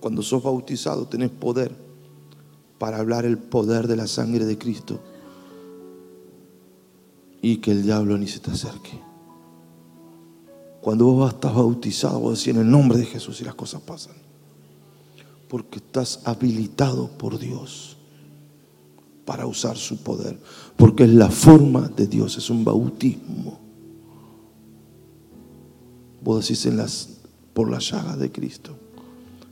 [0.00, 1.74] cuando sos bautizado tenés poder
[2.78, 5.00] para hablar el poder de la sangre de Cristo
[7.40, 9.00] y que el diablo ni se te acerque.
[10.80, 14.31] Cuando vos estás bautizado, vos decís en el nombre de Jesús y las cosas pasan
[15.52, 17.98] porque estás habilitado por Dios
[19.26, 20.40] para usar su poder,
[20.78, 23.60] porque es la forma de Dios, es un bautismo.
[26.24, 27.18] Vos decís en las,
[27.52, 28.74] por la llaga de Cristo,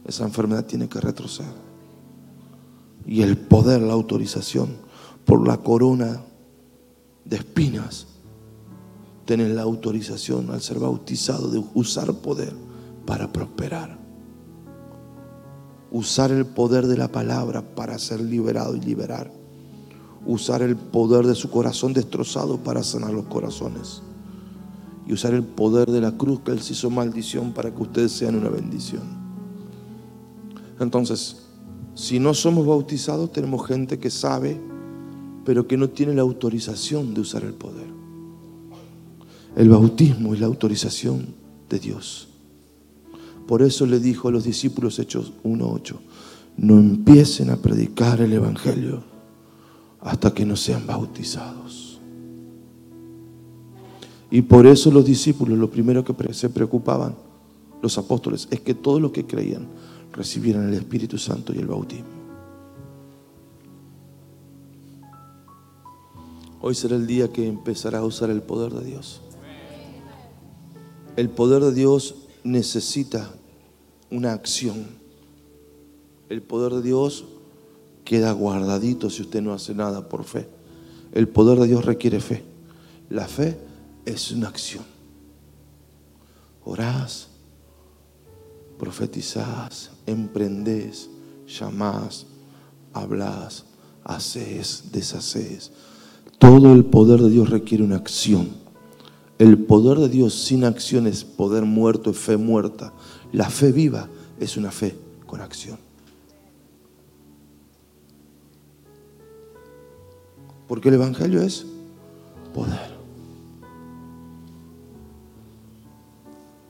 [0.06, 1.52] esa enfermedad tiene que retroceder.
[3.04, 4.78] Y el poder, la autorización,
[5.26, 6.22] por la corona
[7.26, 8.06] de espinas,
[9.26, 12.54] tenés la autorización al ser bautizado de usar poder
[13.04, 13.99] para prosperar.
[15.92, 19.30] Usar el poder de la palabra para ser liberado y liberar.
[20.26, 24.02] Usar el poder de su corazón destrozado para sanar los corazones.
[25.06, 28.12] Y usar el poder de la cruz que Él se hizo maldición para que ustedes
[28.12, 29.02] sean una bendición.
[30.78, 31.36] Entonces,
[31.94, 34.60] si no somos bautizados, tenemos gente que sabe,
[35.44, 37.88] pero que no tiene la autorización de usar el poder.
[39.56, 41.34] El bautismo es la autorización
[41.68, 42.29] de Dios.
[43.50, 45.96] Por eso le dijo a los discípulos Hechos 1.8,
[46.58, 49.02] no empiecen a predicar el Evangelio
[49.98, 51.98] hasta que no sean bautizados.
[54.30, 57.16] Y por eso los discípulos, lo primero que se preocupaban,
[57.82, 59.66] los apóstoles, es que todos los que creían
[60.12, 62.06] recibieran el Espíritu Santo y el bautismo.
[66.60, 69.22] Hoy será el día que empezará a usar el poder de Dios.
[71.16, 73.28] El poder de Dios necesita
[74.10, 74.86] una acción.
[76.28, 77.24] El poder de Dios
[78.04, 80.48] queda guardadito si usted no hace nada por fe.
[81.12, 82.44] El poder de Dios requiere fe.
[83.08, 83.58] La fe
[84.04, 84.84] es una acción.
[86.64, 87.28] Orás,
[88.78, 91.10] profetizás, emprendés,
[91.46, 92.26] llamás,
[92.92, 93.64] hablás,
[94.04, 95.72] haces, deshaces.
[96.38, 98.59] Todo el poder de Dios requiere una acción.
[99.40, 102.92] El poder de Dios sin acción es poder muerto, es fe muerta.
[103.32, 104.06] La fe viva
[104.38, 104.94] es una fe
[105.26, 105.78] con acción.
[110.68, 111.64] Porque el Evangelio es
[112.52, 113.00] poder.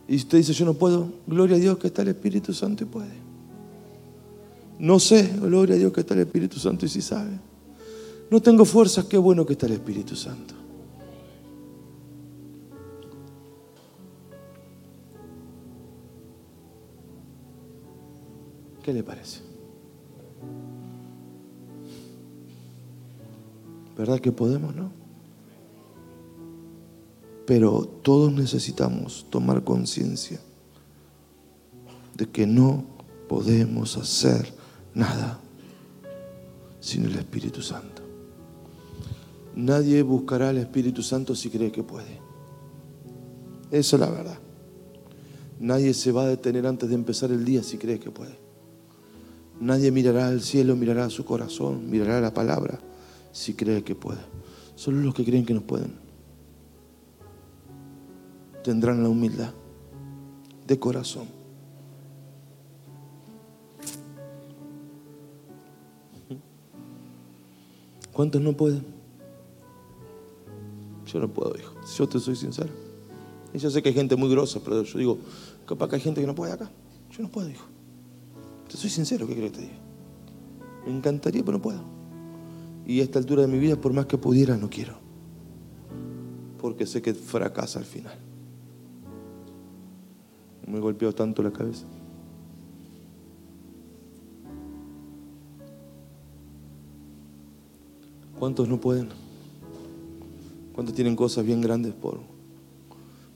[0.07, 2.87] Y usted dice, yo no puedo, gloria a Dios que está el Espíritu Santo y
[2.87, 3.19] puede.
[4.79, 7.33] No sé, gloria a Dios que está el Espíritu Santo y si sabe.
[8.31, 10.60] No tengo fuerzas, qué bueno que está el Espíritu Santo.
[18.83, 19.41] ¿Qué le parece?
[23.97, 24.91] ¿Verdad que podemos, no?
[27.47, 30.41] Pero todos necesitamos tomar conciencia
[32.17, 32.85] de que no
[33.29, 34.53] podemos hacer
[34.95, 35.41] nada
[36.81, 38.03] sin el Espíritu Santo.
[39.55, 42.19] Nadie buscará al Espíritu Santo si cree que puede.
[43.71, 44.39] Esa es la verdad.
[45.59, 48.50] Nadie se va a detener antes de empezar el día si cree que puede.
[49.61, 52.81] Nadie mirará al cielo, mirará a su corazón, mirará la palabra
[53.31, 54.21] si cree que puede.
[54.75, 55.93] Solo los que creen que no pueden
[58.63, 59.53] tendrán la humildad
[60.67, 61.27] de corazón.
[68.13, 68.85] ¿Cuántos no pueden?
[71.07, 71.75] Yo no puedo, hijo.
[71.97, 72.71] Yo te soy sincero.
[73.53, 75.19] Y yo sé que hay gente muy grosa, pero yo digo,
[75.67, 76.71] capaz que hay gente que no puede acá.
[77.11, 77.67] Yo no puedo, hijo.
[78.77, 79.79] Soy sincero, ¿qué crees que te diga?
[80.87, 81.83] Me encantaría, pero no puedo.
[82.87, 84.95] Y a esta altura de mi vida, por más que pudiera, no quiero.
[86.59, 88.15] Porque sé que fracasa al final.
[90.67, 91.85] Me golpeó tanto la cabeza.
[98.39, 99.11] ¿Cuántos no pueden?
[100.73, 102.21] ¿Cuántos tienen cosas bien grandes por?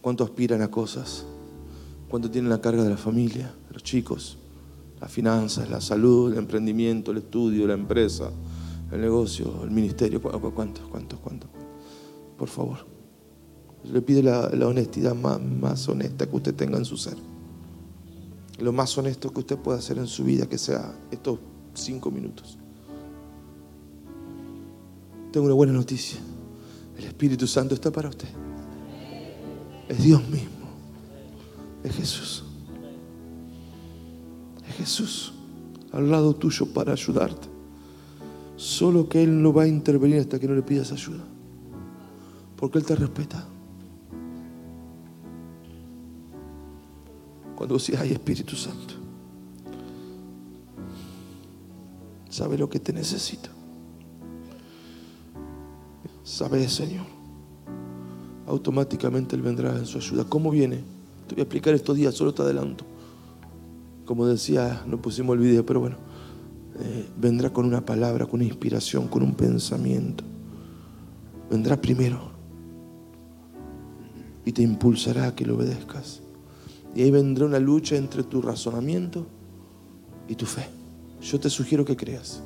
[0.01, 1.27] ¿Cuántos aspiran a cosas?
[2.09, 4.39] ¿Cuántos tienen la carga de la familia, de los chicos?
[5.01, 8.31] Las finanzas, la salud, el emprendimiento, el estudio, la empresa,
[8.91, 10.21] el negocio, el ministerio.
[10.21, 11.51] ¿Cuántos, cuántos, cuántos?
[12.39, 12.87] Por favor.
[13.85, 17.17] Le pide la, honestidad más, honesta que usted tenga en su ser.
[18.59, 21.39] Lo más honesto que usted pueda hacer en su vida, que sea estos
[21.75, 22.57] cinco minutos.
[25.33, 26.19] Tengo una buena noticia.
[26.97, 28.29] El Espíritu Santo está para usted.
[29.89, 30.49] Es Dios mismo.
[31.83, 32.45] Es Jesús.
[34.77, 35.33] Jesús
[35.95, 37.49] al lado tuyo para ayudarte.
[38.57, 41.23] Solo que Él no va a intervenir hasta que no le pidas ayuda.
[42.57, 43.47] Porque Él te respeta.
[47.55, 48.95] Cuando decís, ay Espíritu Santo,
[52.29, 53.51] sabe lo que te necesito.
[56.25, 57.07] Sabe, Señor.
[58.47, 60.25] Automáticamente Él vendrá en su ayuda.
[60.25, 60.83] ¿Cómo viene?
[61.29, 62.85] Te voy a explicar estos días, solo te adelanto
[64.05, 65.97] como decía, no pusimos el video, pero bueno,
[66.81, 70.25] eh, vendrá con una palabra, con una inspiración, con un pensamiento.
[71.51, 72.33] Vendrá primero
[74.45, 76.21] y te impulsará a que lo obedezcas.
[76.95, 79.27] Y ahí vendrá una lucha entre tu razonamiento
[80.29, 80.67] y tu fe.
[81.21, 82.43] Yo te sugiero que creas.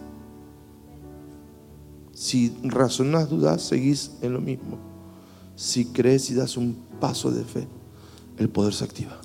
[2.13, 4.79] Si razonás, dudas, seguís en lo mismo.
[5.57, 7.67] Si crees y das un paso de fe,
[8.39, 9.21] el poder se activa.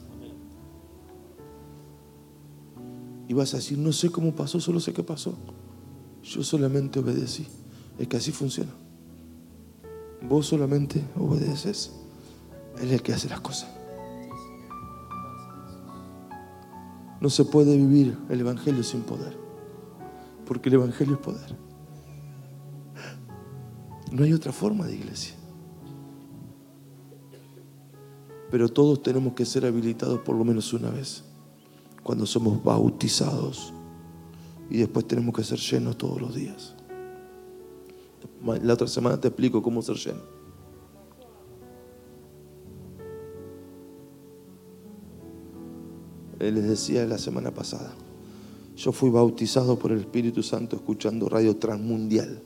[3.28, 5.36] Y vas a decir, no sé cómo pasó, solo sé qué pasó.
[6.24, 7.48] Yo solamente obedecí.
[7.98, 8.72] Es que así funciona.
[10.28, 11.92] Vos solamente obedeces.
[12.80, 13.70] Él es el que hace las cosas.
[17.22, 19.38] No se puede vivir el Evangelio sin poder.
[20.46, 21.56] Porque el Evangelio es poder.
[24.12, 25.36] No hay otra forma de iglesia.
[28.52, 31.24] Pero todos tenemos que ser habilitados por lo menos una vez.
[32.04, 33.74] Cuando somos bautizados.
[34.70, 36.76] Y después tenemos que ser llenos todos los días.
[38.62, 40.22] La otra semana te explico cómo ser lleno.
[46.40, 47.94] Les decía la semana pasada,
[48.76, 52.42] yo fui bautizado por el Espíritu Santo escuchando radio transmundial.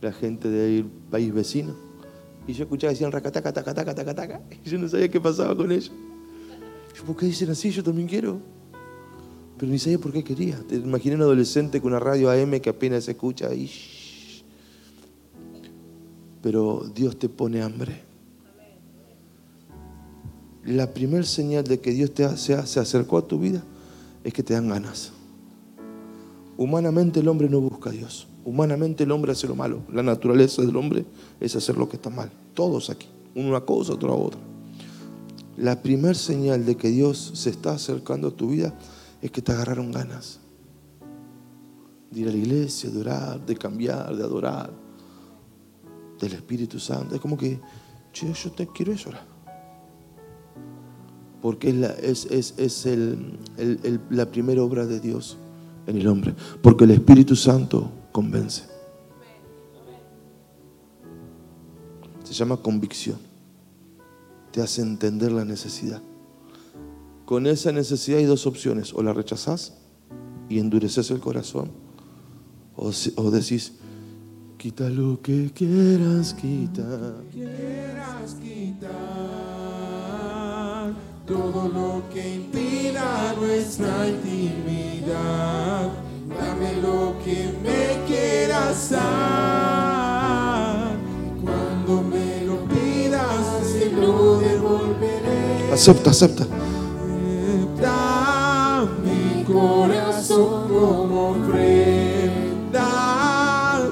[0.00, 1.74] La gente del país vecino.
[2.46, 4.42] Y yo escuchaba, decían racataca, taca, taca, taca, taca.
[4.64, 5.90] Y yo no sabía qué pasaba con ellos.
[7.06, 7.70] ¿Por qué dicen así?
[7.70, 8.40] Yo también quiero.
[9.58, 10.58] Pero ni sabía por qué quería.
[10.68, 13.70] Te imaginé un adolescente con una radio AM que apenas se escucha y...
[16.40, 18.02] Pero Dios te pone hambre.
[20.64, 23.64] La primera señal de que Dios te se, acercó a tu vida
[24.22, 25.12] es que te dan ganas.
[26.56, 28.28] Humanamente el hombre no busca a Dios.
[28.44, 29.80] Humanamente el hombre hace lo malo.
[29.92, 31.04] La naturaleza del hombre
[31.40, 32.30] es hacer lo que está mal.
[32.54, 33.08] Todos aquí.
[33.34, 34.47] Una cosa, otra otra.
[35.58, 38.72] La primera señal de que Dios se está acercando a tu vida
[39.20, 40.38] es que te agarraron ganas
[42.12, 44.72] de ir a la iglesia, de orar, de cambiar, de adorar,
[46.20, 47.16] del Espíritu Santo.
[47.16, 47.60] Es como que,
[48.14, 49.10] yo, yo te quiero eso
[51.42, 55.38] Porque es, la, es, es, es el, el, la primera obra de Dios
[55.88, 56.36] en el hombre.
[56.62, 58.62] Porque el Espíritu Santo convence.
[62.22, 63.27] Se llama convicción.
[64.58, 66.02] Te entender la necesidad.
[67.26, 68.92] Con esa necesidad hay dos opciones.
[68.92, 69.74] O la rechazás
[70.48, 71.70] y endureces el corazón.
[72.74, 72.90] O,
[73.30, 73.74] decís,
[74.56, 77.22] quita lo que quieras quitar.
[77.32, 78.90] Quieras quitar
[81.24, 85.88] todo lo que impida nuestra intimidad.
[86.28, 89.77] Dame lo que me quieras dar.
[95.78, 96.10] Devolveré.
[96.10, 96.46] Acepta, acepta.
[99.46, 102.88] corazón como ofrenda.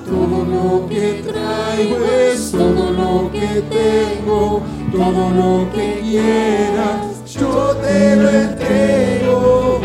[0.05, 4.63] Todo lo que traigo es todo lo que tengo,
[4.93, 9.81] todo lo que quieras, yo te lo entrego.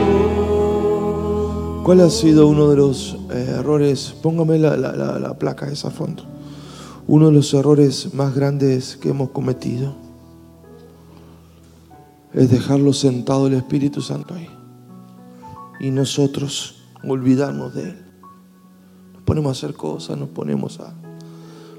[1.83, 4.13] ¿Cuál ha sido uno de los eh, errores?
[4.21, 6.23] Póngame la, la, la, la placa esa fondo.
[7.07, 10.00] Uno de los errores más grandes que hemos cometido
[12.33, 14.47] es dejarlo sentado el Espíritu Santo ahí
[15.79, 18.05] y nosotros olvidarnos de Él.
[19.13, 20.93] Nos ponemos a hacer cosas, nos ponemos a,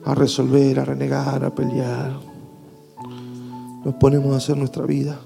[0.04, 2.12] a resolver, a renegar, a pelear.
[3.84, 5.20] Nos ponemos a hacer nuestra vida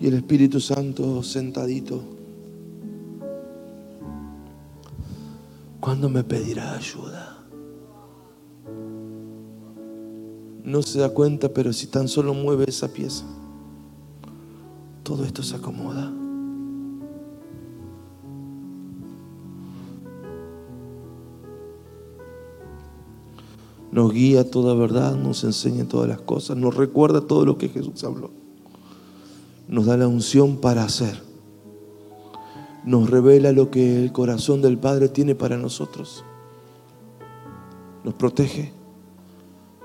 [0.00, 2.02] y el Espíritu Santo sentadito.
[5.80, 7.38] ¿Cuándo me pedirá ayuda?
[10.64, 13.24] No se da cuenta, pero si tan solo mueve esa pieza,
[15.06, 16.12] todo esto se acomoda.
[23.92, 28.04] nos guía toda verdad, nos enseña todas las cosas, nos recuerda todo lo que Jesús
[28.04, 28.30] habló.
[29.68, 31.22] Nos da la unción para hacer.
[32.84, 36.24] Nos revela lo que el corazón del Padre tiene para nosotros.
[38.04, 38.70] Nos protege.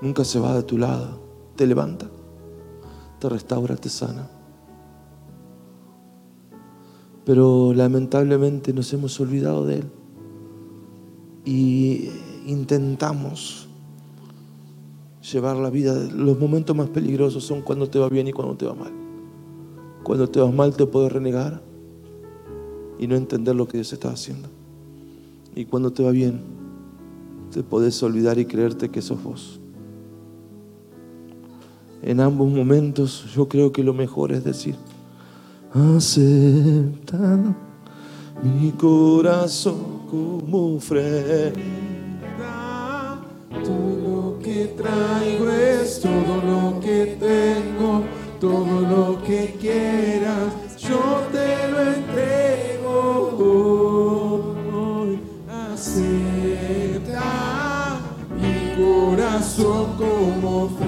[0.02, 1.18] Nunca se va de tu lado.
[1.56, 2.10] Te levanta.
[3.18, 4.41] Te restaura, te sana.
[7.24, 9.84] Pero lamentablemente nos hemos olvidado de Él.
[11.44, 12.08] Y
[12.46, 13.68] intentamos
[15.30, 15.94] llevar la vida.
[15.94, 18.92] Los momentos más peligrosos son cuando te va bien y cuando te va mal.
[20.02, 21.62] Cuando te va mal te puedes renegar
[22.98, 24.48] y no entender lo que Dios está haciendo.
[25.54, 26.40] Y cuando te va bien,
[27.52, 29.60] te puedes olvidar y creerte que sos vos.
[32.02, 34.74] En ambos momentos yo creo que lo mejor es decir,
[35.74, 37.38] acepta
[38.42, 41.52] mi corazón como ofrenda
[44.42, 48.02] que traigo es todo lo que tengo,
[48.40, 53.36] todo lo que quieras, yo te lo entrego
[54.74, 55.20] hoy.
[55.72, 57.22] Acepta
[58.40, 60.81] mi corazón como ofrenda.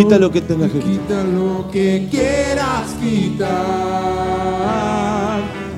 [0.00, 0.96] Quita lo que tengas que quitar.
[0.96, 3.50] Quita lo que quieras quitar,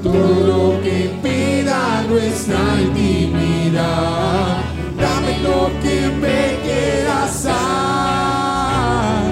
[0.01, 4.59] todo lo que impida nuestra intimidad.
[4.97, 9.25] Dame lo que me quieras dar.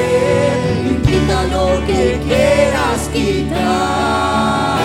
[1.05, 4.79] Quita lo que quieras quitar,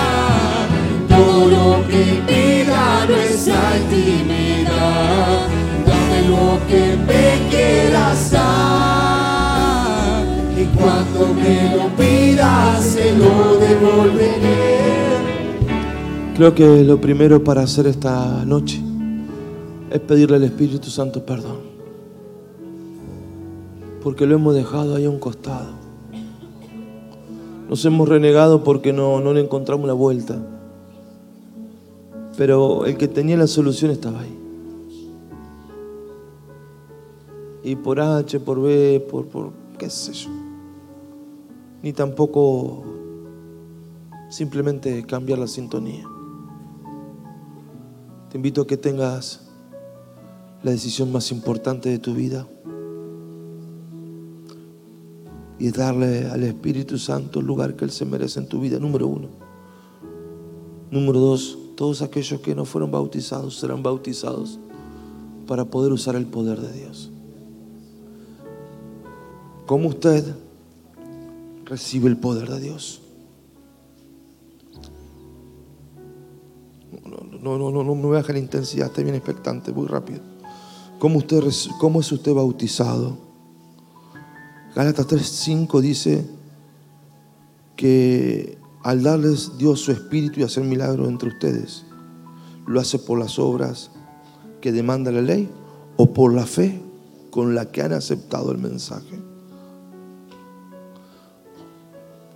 [1.08, 4.41] todo lo que impida nuestra intimidad.
[6.68, 7.32] Que me.
[10.62, 14.78] Y cuando me lo pidas, se lo devolveré.
[16.36, 18.80] Creo que lo primero para hacer esta noche
[19.90, 21.59] es pedirle al Espíritu Santo perdón.
[24.03, 25.70] Porque lo hemos dejado ahí a un costado.
[27.68, 30.38] Nos hemos renegado porque no, no le encontramos la vuelta.
[32.36, 34.41] Pero el que tenía la solución estaba ahí.
[37.62, 40.30] Y por H, por B, por, por qué sé yo.
[41.82, 42.82] Ni tampoco
[44.30, 46.04] simplemente cambiar la sintonía.
[48.30, 49.42] Te invito a que tengas
[50.62, 52.46] la decisión más importante de tu vida
[55.58, 59.06] y darle al Espíritu Santo el lugar que Él se merece en tu vida, número
[59.06, 59.28] uno.
[60.90, 64.58] Número dos, todos aquellos que no fueron bautizados serán bautizados
[65.46, 67.11] para poder usar el poder de Dios.
[69.72, 70.22] ¿Cómo usted
[71.64, 73.00] recibe el poder de Dios?
[77.40, 80.20] No, no, no, no me baje la intensidad, estoy bien expectante, muy rápido.
[80.98, 81.42] ¿Cómo, usted,
[81.80, 83.16] ¿Cómo es usted bautizado?
[84.74, 86.26] Gálatas 3:5 dice
[87.74, 91.86] que al darles Dios su espíritu y hacer milagros entre ustedes,
[92.66, 93.90] lo hace por las obras
[94.60, 95.48] que demanda la ley
[95.96, 96.78] o por la fe
[97.30, 99.32] con la que han aceptado el mensaje.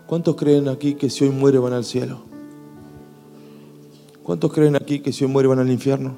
[0.07, 2.21] ¿Cuántos creen aquí que si hoy muere van al cielo?
[4.23, 6.15] ¿Cuántos creen aquí que si hoy muere van al infierno?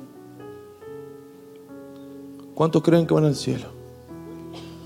[2.55, 3.66] ¿Cuántos creen que van al cielo?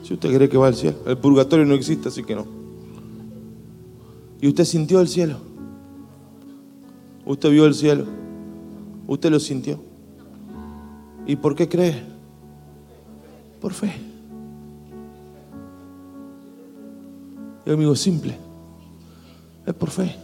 [0.05, 2.46] Si usted cree que va al cielo, el purgatorio no existe, así que no.
[4.40, 5.38] ¿Y usted sintió el cielo?
[7.24, 8.05] ¿Usted vio el cielo?
[9.07, 9.80] ¿Usted lo sintió?
[11.26, 12.03] ¿Y por qué cree?
[13.61, 13.92] Por fe.
[17.64, 18.51] Y amigo, simple.
[19.66, 20.14] Es por fe.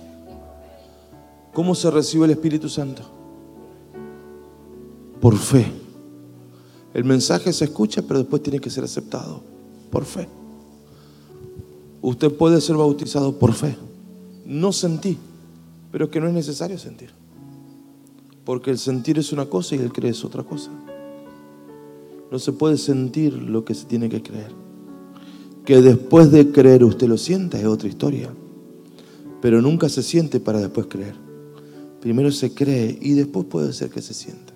[1.52, 3.02] ¿Cómo se recibe el Espíritu Santo?
[5.20, 5.66] Por fe.
[6.94, 9.42] El mensaje se escucha, pero después tiene que ser aceptado.
[9.90, 10.28] Por fe.
[12.00, 13.76] Usted puede ser bautizado por fe.
[14.46, 15.18] No sentí,
[15.90, 17.10] pero es que no es necesario sentir.
[18.44, 20.70] Porque el sentir es una cosa y el creer es otra cosa.
[22.30, 24.52] No se puede sentir lo que se tiene que creer.
[25.64, 28.30] Que después de creer usted lo sienta es otra historia.
[29.40, 31.14] Pero nunca se siente para después creer.
[32.00, 34.52] Primero se cree y después puede ser que se sienta.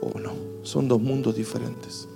[0.00, 0.32] O no,
[0.62, 2.08] son dos mundos diferentes.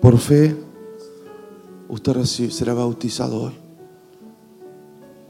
[0.00, 0.56] Por fe,
[1.88, 3.52] usted será bautizado hoy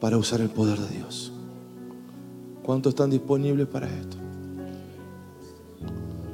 [0.01, 1.33] para usar el poder de Dios.
[2.62, 4.16] ¿Cuántos están disponibles para esto?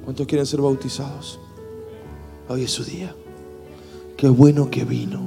[0.05, 1.39] ¿Cuántos quieren ser bautizados?
[2.47, 3.15] Hoy es su día.
[4.19, 5.19] Qué bueno que vino.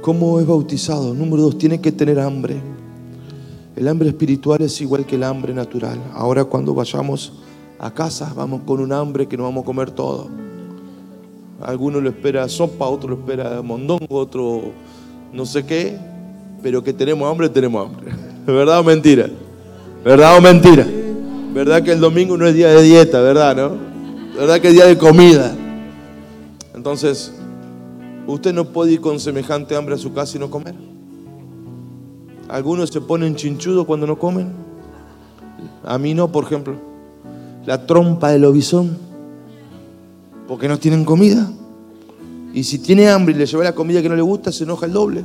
[0.00, 1.12] ¿Cómo es bautizado?
[1.12, 2.60] Número dos, tiene que tener hambre.
[3.74, 5.98] El hambre espiritual es igual que el hambre natural.
[6.12, 7.32] Ahora cuando vayamos
[7.80, 10.28] a casa vamos con un hambre que no vamos a comer todo.
[11.60, 14.62] Alguno lo espera sopa, otro lo espera mondongo, otro
[15.32, 15.98] no sé qué,
[16.62, 18.12] pero que tenemos hambre, tenemos hambre.
[18.46, 19.28] ¿Verdad o mentira?
[20.04, 20.86] ¿Verdad o mentira?
[21.52, 23.93] ¿Verdad que el domingo no es día de dieta, verdad, no?
[24.34, 25.54] ¿Verdad que es día de comida?
[26.74, 27.32] Entonces,
[28.26, 30.74] usted no puede ir con semejante hambre a su casa y no comer.
[32.48, 34.52] Algunos se ponen chinchudos cuando no comen.
[35.84, 36.74] A mí no, por ejemplo.
[37.64, 38.98] La trompa del lobizón.
[40.48, 41.48] Porque no tienen comida.
[42.52, 44.86] Y si tiene hambre y le lleva la comida que no le gusta, se enoja
[44.86, 45.24] el doble.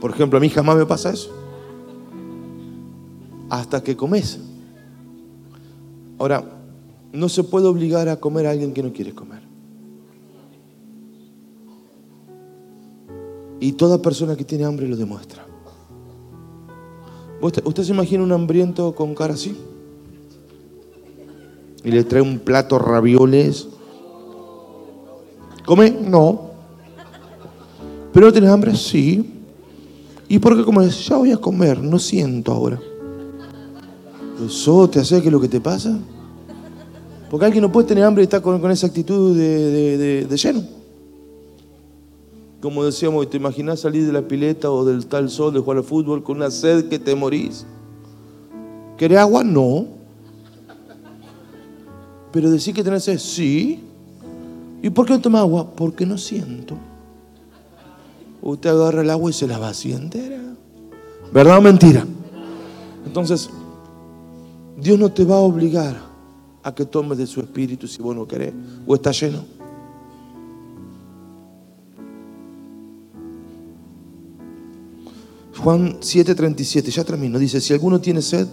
[0.00, 1.30] Por ejemplo, a mí jamás me pasa eso.
[3.48, 4.40] Hasta que comes.
[6.18, 6.55] Ahora,
[7.16, 9.42] no se puede obligar a comer a alguien que no quiere comer.
[13.58, 15.46] Y toda persona que tiene hambre lo demuestra.
[17.40, 19.56] ¿Usted, ¿Usted se imagina un hambriento con cara así?
[21.82, 23.68] Y le trae un plato ravioles.
[25.64, 25.90] ¿Come?
[25.90, 26.50] No.
[28.12, 28.76] ¿Pero no tienes hambre?
[28.76, 29.32] Sí.
[30.28, 31.06] ¿Y por qué comes?
[31.08, 32.78] Ya voy a comer, no siento ahora.
[34.44, 35.98] ¿Eso te hace que lo que te pasa?
[37.30, 40.24] Porque alguien no puede tener hambre y está con, con esa actitud de, de- de-
[40.26, 40.62] de lleno.
[42.60, 45.84] Como decíamos, ¿te imaginas salir de la pileta o del tal sol de jugar al
[45.84, 47.66] fútbol con una sed que te morís?
[48.96, 49.44] ¿Querés agua?
[49.44, 49.86] No.
[52.32, 53.82] Pero decir que tenés sed, sí.
[54.82, 55.70] ¿Y por qué no tomas agua?
[55.74, 56.76] Porque no siento.
[58.42, 60.40] Usted agarra el agua y se la vacía entera.
[61.32, 62.06] ¿Verdad o mentira?
[63.04, 63.50] Entonces,
[64.80, 65.96] Dios no te va a obligar
[66.66, 68.52] a que tomes de su espíritu si vos no querés
[68.84, 69.44] o está lleno.
[75.62, 78.48] Juan 7:37, ya termino, dice, si alguno tiene sed,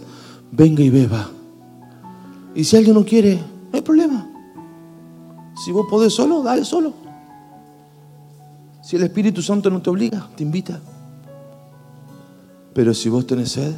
[0.52, 1.28] venga y beba.
[2.54, 4.30] Y si alguien no quiere, no hay problema.
[5.64, 6.94] Si vos podés solo, dale solo.
[8.80, 10.80] Si el Espíritu Santo no te obliga, te invita.
[12.74, 13.74] Pero si vos tenés sed,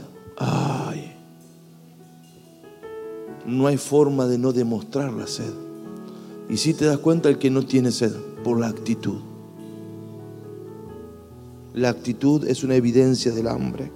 [3.56, 5.52] no hay forma de no demostrar la sed.
[6.48, 8.12] Y si te das cuenta el que no tiene sed,
[8.44, 9.18] por la actitud.
[11.74, 13.90] La actitud es una evidencia del hambre.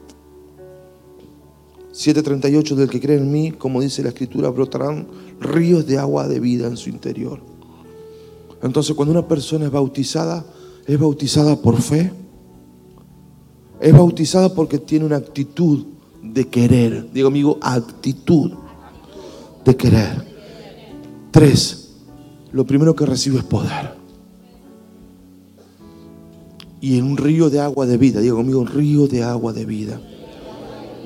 [1.93, 5.07] 7.38 del que cree en mí, como dice la escritura, brotarán
[5.41, 7.41] ríos de agua de vida en su interior.
[8.63, 10.45] Entonces cuando una persona es bautizada,
[10.87, 12.13] es bautizada por fe,
[13.81, 15.87] es bautizada porque tiene una actitud
[16.23, 17.11] de querer.
[17.13, 18.53] Digo amigo, actitud
[19.65, 20.25] de querer.
[21.31, 21.97] Tres,
[22.53, 23.95] lo primero que recibe es poder.
[26.81, 29.67] Y en un río de agua de vida, digo conmigo, un río de agua de
[29.67, 30.01] vida.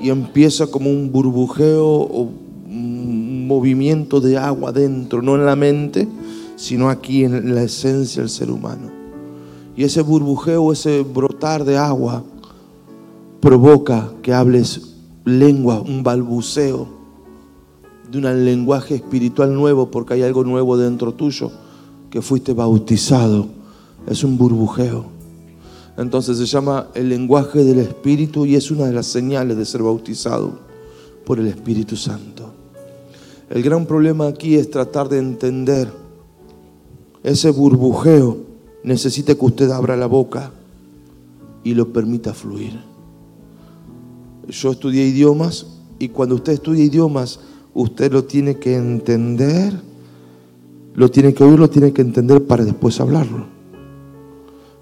[0.01, 2.31] Y empieza como un burbujeo o
[2.67, 6.07] un movimiento de agua dentro, no en la mente,
[6.57, 8.91] sino aquí en la esencia del ser humano.
[9.77, 12.23] Y ese burbujeo, ese brotar de agua,
[13.41, 14.95] provoca que hables
[15.25, 17.04] lengua, un balbuceo
[18.15, 21.51] de un lenguaje espiritual nuevo, porque hay algo nuevo dentro tuyo,
[22.11, 23.49] que fuiste bautizado.
[24.07, 25.07] Es un burbujeo.
[25.97, 29.83] Entonces se llama el lenguaje del Espíritu y es una de las señales de ser
[29.83, 30.59] bautizado
[31.25, 32.53] por el Espíritu Santo.
[33.51, 35.89] El gran problema aquí es tratar de entender
[37.23, 38.39] ese burbujeo.
[38.83, 40.51] Necesita que usted abra la boca
[41.63, 42.79] y lo permita fluir.
[44.49, 45.67] Yo estudié idiomas
[45.99, 47.41] y cuando usted estudia idiomas,
[47.75, 49.75] usted lo tiene que entender,
[50.95, 53.47] lo tiene que oír, lo tiene que entender para después hablarlo.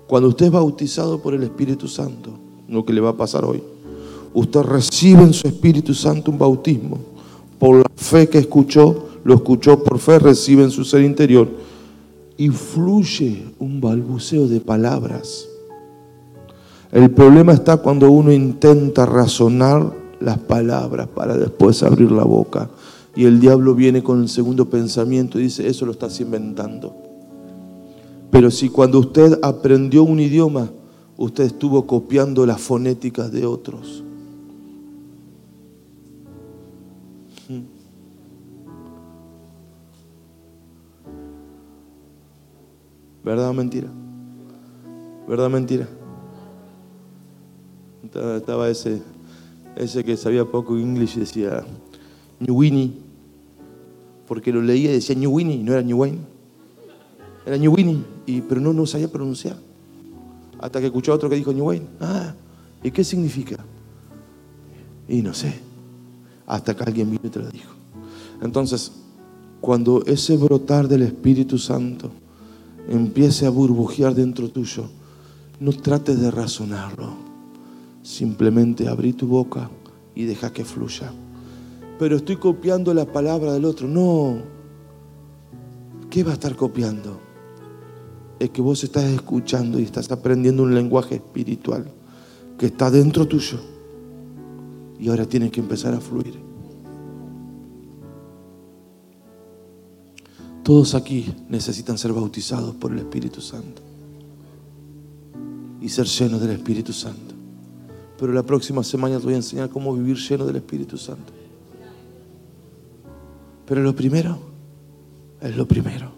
[0.06, 2.30] Cuando usted es bautizado por el Espíritu Santo,
[2.68, 3.62] lo que le va a pasar hoy,
[4.34, 6.98] usted recibe en su Espíritu Santo un bautismo.
[7.58, 11.48] Por la fe que escuchó, lo escuchó por fe, recibe en su ser interior
[12.36, 15.48] y fluye un balbuceo de palabras.
[16.90, 22.70] El problema está cuando uno intenta razonar las palabras para después abrir la boca.
[23.14, 26.94] Y el diablo viene con el segundo pensamiento y dice, eso lo estás inventando.
[28.30, 30.70] Pero si cuando usted aprendió un idioma,
[31.18, 34.02] usted estuvo copiando las fonéticas de otros.
[43.24, 43.88] ¿Verdad o mentira?
[45.28, 45.88] ¿Verdad o mentira?
[48.36, 49.00] Estaba ese,
[49.76, 51.64] ese que sabía poco inglés decía
[52.40, 52.92] New Winnie,
[54.26, 56.18] porque lo leía y decía New Winnie, no era New Wayne.
[57.44, 59.56] Era New Winnie, y, pero no, no sabía pronunciar.
[60.58, 61.86] Hasta que escuchó a otro que dijo New Wayne.
[62.00, 62.34] Ah,
[62.82, 63.56] ¿y qué significa?
[65.08, 65.54] Y no sé.
[66.46, 67.72] Hasta que alguien vino y te lo dijo.
[68.42, 68.92] Entonces,
[69.60, 72.10] cuando ese brotar del Espíritu Santo
[72.88, 74.84] empiece a burbujear dentro tuyo,
[75.60, 77.31] no trates de razonarlo.
[78.02, 79.70] Simplemente abrí tu boca
[80.14, 81.12] y deja que fluya.
[81.98, 83.86] Pero estoy copiando la palabra del otro.
[83.86, 84.38] No.
[86.10, 87.20] ¿Qué va a estar copiando?
[88.38, 91.90] Es que vos estás escuchando y estás aprendiendo un lenguaje espiritual
[92.58, 93.60] que está dentro tuyo.
[94.98, 96.52] Y ahora tienes que empezar a fluir.
[100.62, 103.82] Todos aquí necesitan ser bautizados por el Espíritu Santo
[105.80, 107.31] y ser llenos del Espíritu Santo.
[108.22, 111.32] Pero la próxima semana te voy a enseñar cómo vivir lleno del Espíritu Santo.
[113.66, 114.38] Pero lo primero
[115.40, 116.12] es lo primero.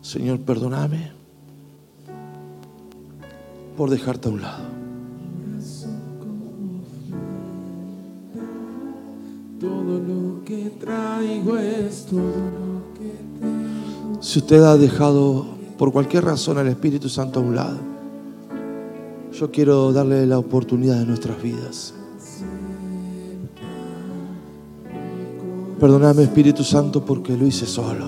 [0.00, 1.10] Señor, perdóname
[3.76, 4.62] por dejarte a un lado.
[9.58, 15.46] Todo lo que todo lo que Si usted ha dejado
[15.76, 17.93] por cualquier razón al Espíritu Santo a un lado,
[19.38, 21.92] yo quiero darle la oportunidad de nuestras vidas.
[25.80, 28.06] Perdóname Espíritu Santo porque lo hice solo.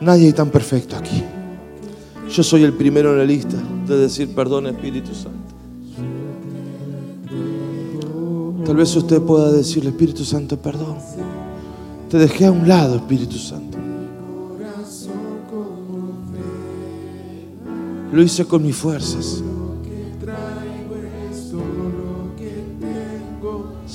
[0.00, 1.22] Nadie es tan perfecto aquí.
[2.28, 3.56] Yo soy el primero en la lista
[3.86, 5.38] de decir perdón Espíritu Santo.
[8.64, 10.96] Tal vez usted pueda decirle Espíritu Santo perdón.
[12.08, 13.69] Te dejé a un lado Espíritu Santo.
[18.12, 19.42] Lo hice con mis fuerzas.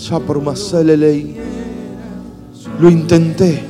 [0.10, 0.74] Ya por más.
[2.80, 3.64] Lo intenté.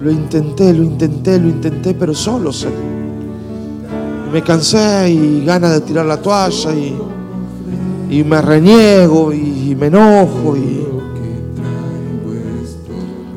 [0.00, 2.50] Lo intenté, lo intenté, lo intenté, pero solo.
[4.26, 6.96] Y me cansé y ganas de tirar la toalla y,
[8.10, 10.86] y me reniego y, me enojo y,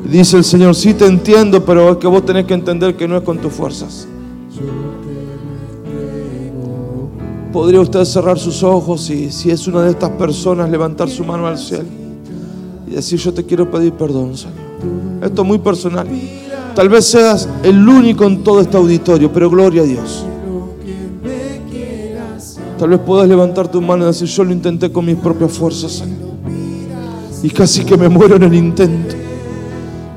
[0.04, 3.08] y dice el Señor, sí te entiendo, pero es que vos tenés que entender que
[3.08, 4.06] no es con tus fuerzas.
[7.52, 11.48] ¿Podría usted cerrar sus ojos y si es una de estas personas levantar su mano
[11.48, 11.88] al cielo
[12.86, 14.56] y decir yo te quiero pedir perdón, Señor?
[15.22, 16.06] Esto es muy personal.
[16.74, 20.24] Tal vez seas el único en todo este auditorio, pero gloria a Dios.
[22.78, 25.92] Tal vez puedas levantar tu mano y decir yo lo intenté con mis propias fuerzas,
[25.92, 26.30] Señor.
[27.42, 29.16] Y casi que me muero en el intento.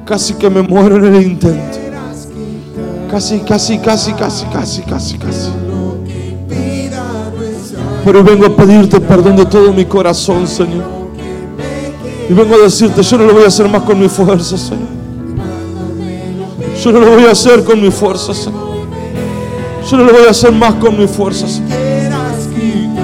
[0.05, 1.79] Casi que me muero en el intento.
[3.09, 5.62] Casi, casi, casi, casi, casi, casi, casi.
[8.05, 10.83] Pero vengo a pedirte perdón de todo mi corazón, Señor.
[12.29, 14.87] Y vengo a decirte, yo no lo voy a hacer más con mi fuerza, Señor.
[16.83, 18.73] Yo no lo voy a hacer con mi fuerza, Señor.
[19.89, 21.69] Yo no lo voy a hacer más con mi fuerza, Señor.
[21.69, 23.03] Quieras quitar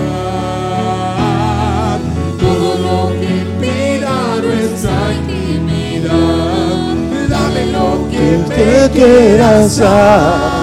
[2.39, 6.95] todo lo que impida nuestra intimidad.
[7.29, 10.58] Dame lo que Te quieras dar.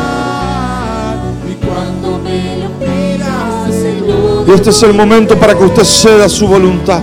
[4.47, 7.01] Y este es el momento para que usted ceda su voluntad.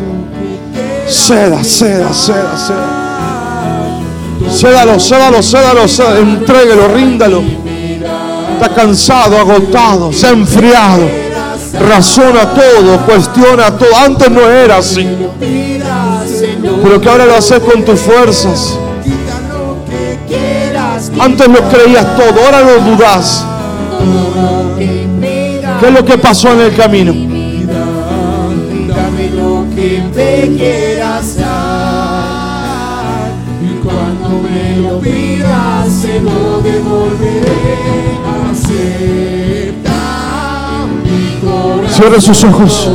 [1.07, 3.03] Ceda, ceda, ceda, ceda.
[4.49, 6.19] Cédalo, cédalo, cédalo, cédalo.
[6.19, 7.43] Entréguelo, ríndalo.
[8.53, 11.09] Está cansado, agotado, se ha enfriado.
[11.89, 13.89] Razona todo, cuestiona todo.
[14.05, 15.05] Antes no era así.
[16.81, 18.77] Pero que ahora lo haces con tus fuerzas.
[21.19, 23.45] Antes lo creías todo, ahora lo dudas.
[25.79, 27.32] ¿Qué es lo que pasó en el camino?
[29.83, 33.27] Que me quieras dar
[33.61, 38.15] y cuando me lo pidas se lo devolveré.
[38.49, 39.99] Acepta
[41.03, 41.89] mi corazón.
[41.93, 42.91] Cierre sus ojos.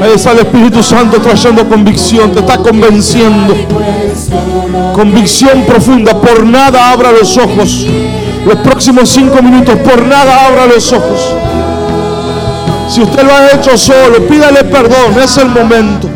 [0.00, 3.52] Ahí está el Espíritu Santo trayendo convicción, te está convenciendo.
[4.94, 7.84] Convicción profunda, por nada abra los ojos.
[8.46, 11.34] Los próximos cinco minutos, por nada abra los ojos.
[12.90, 16.08] Si usted lo ha hecho solo, pídale perdón, es el momento.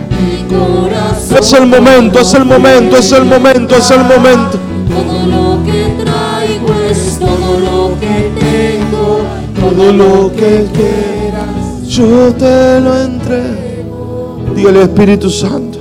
[1.39, 4.59] Es el momento, es el momento, es el momento, es el momento.
[4.89, 9.21] todo lo que traigo es todo lo que tengo,
[9.61, 14.41] Todo lo que quieras, yo te lo entrego.
[14.57, 15.79] Dígale Espíritu Santo,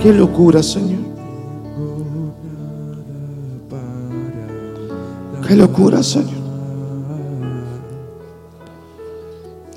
[0.00, 1.02] qué locura, Señor.
[5.46, 6.41] Qué locura, Señor.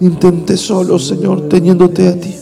[0.01, 2.35] Intenté solo, Señor, teniéndote a ti.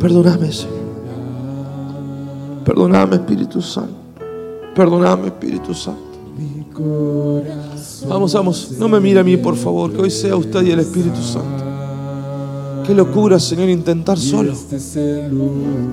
[0.00, 0.82] Perdóname, Señor.
[2.64, 3.94] Perdóname, Espíritu Santo.
[4.74, 6.00] Perdóname, Espíritu Santo.
[8.08, 8.72] Vamos, vamos.
[8.78, 9.92] No me mire a mí, por favor.
[9.92, 11.62] Que hoy sea usted y el Espíritu Santo.
[12.86, 14.54] Qué locura, Señor, intentar solo.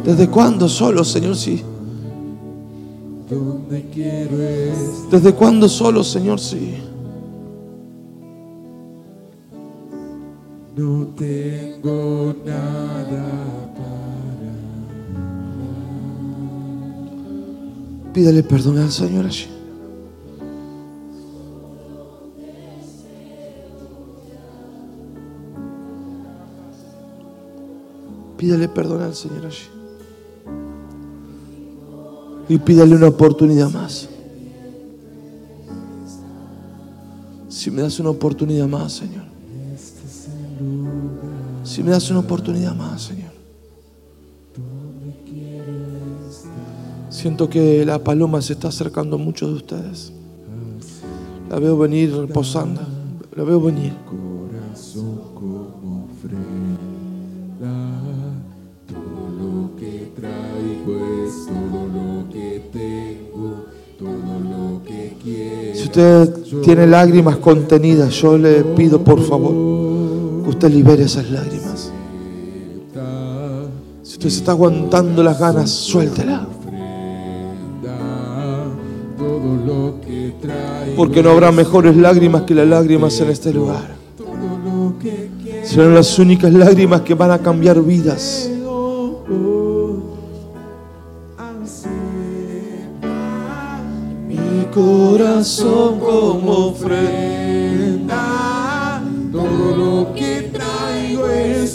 [0.04, 1.36] ¿Desde cuándo solo, Señor?
[1.36, 1.62] Sí.
[5.12, 6.40] ¿Desde cuándo solo, Señor?
[6.40, 6.78] Sí.
[10.80, 13.28] No tengo nada
[13.76, 14.54] para
[18.14, 19.48] Pídale perdón al Señor allí.
[28.38, 29.68] Pídale perdón al Señor allí.
[32.48, 34.08] Y pídale una oportunidad más.
[37.50, 39.29] Si me das una oportunidad más, Señor.
[41.70, 43.30] Si me das una oportunidad más, Señor.
[47.12, 50.12] Siento que la paloma se está acercando mucho de ustedes.
[51.48, 52.82] La veo venir reposando.
[53.36, 53.94] La veo venir.
[65.76, 69.89] Si usted tiene lágrimas contenidas, yo le pido por favor
[70.50, 71.92] usted libere esas lágrimas.
[74.04, 76.48] Si usted se está aguantando las ganas, suéltela.
[80.96, 84.00] Porque no habrá mejores lágrimas que las lágrimas en este lugar.
[85.64, 88.50] Serán las únicas lágrimas que van a cambiar vidas.
[94.28, 98.26] Mi corazón como ofrenda.
[99.32, 100.39] Todo lo que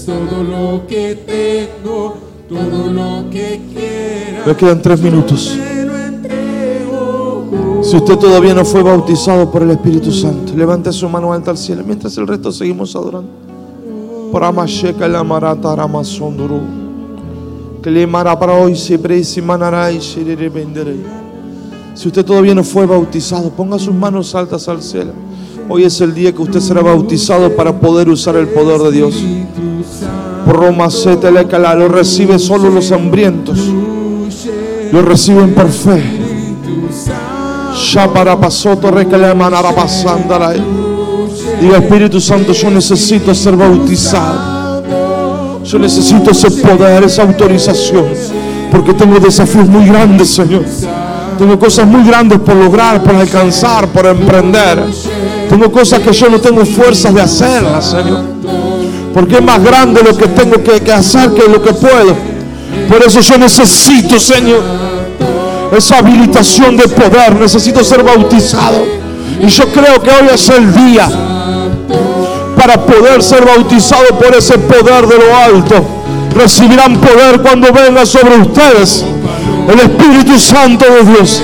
[0.04, 2.14] es todo lo que tengo,
[2.48, 4.44] todo lo que quiera.
[4.46, 5.58] Me quedan tres minutos.
[7.82, 11.58] Si usted todavía no fue bautizado por el Espíritu Santo, levante su mano alta al
[11.58, 13.28] cielo mientras el resto seguimos adorando.
[14.32, 16.60] Pramasheka la marata ramasonduru.
[17.82, 21.00] Que le mara para hoy se presi manarai shirere benderei.
[21.94, 25.12] Si usted todavía no fue bautizado, ponga sus manos altas al cielo.
[25.68, 29.22] Hoy es el día que usted será bautizado para poder usar el poder de Dios.
[31.74, 33.58] Lo recibe solo los hambrientos.
[34.92, 36.02] Lo reciben por fe.
[41.60, 44.82] Diga Espíritu Santo, yo necesito ser bautizado.
[45.64, 48.06] Yo necesito ese poder, esa autorización.
[48.70, 50.64] Porque tengo desafíos muy grandes, Señor.
[51.38, 54.84] Tengo cosas muy grandes por lograr, por alcanzar, por emprender.
[55.48, 58.33] Tengo cosas que yo no tengo fuerzas de hacerlas, Señor.
[59.14, 62.16] Porque es más grande lo que tengo que, hacer que lo que puedo.
[62.88, 64.60] Por eso yo necesito, Señor,
[65.76, 67.36] esa habilitación de poder.
[67.36, 68.84] Necesito ser bautizado.
[69.40, 71.08] Y yo creo que hoy es el día
[72.56, 75.84] para poder ser bautizado por ese poder de lo alto.
[76.34, 79.04] Recibirán poder cuando venga sobre ustedes
[79.68, 81.42] el Espíritu Santo de Dios.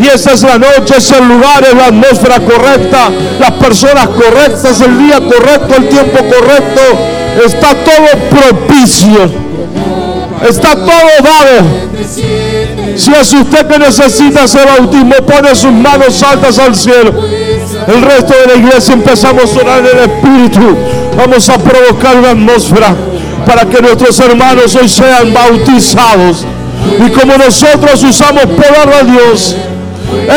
[0.00, 4.80] Y esa es la noche, es el lugar, es la atmósfera correcta, las personas correctas,
[4.80, 6.80] el día correcto, el tiempo correcto.
[7.44, 9.46] Está todo propicio.
[10.48, 11.86] Está todo dado.
[12.96, 17.12] Si es usted que necesita ese bautismo, pone sus manos altas al cielo.
[17.86, 20.76] El resto de la iglesia empezamos a orar en el Espíritu.
[21.16, 22.94] Vamos a provocar una atmósfera
[23.46, 26.44] para que nuestros hermanos hoy sean bautizados.
[27.04, 29.56] Y como nosotros usamos poder de Dios,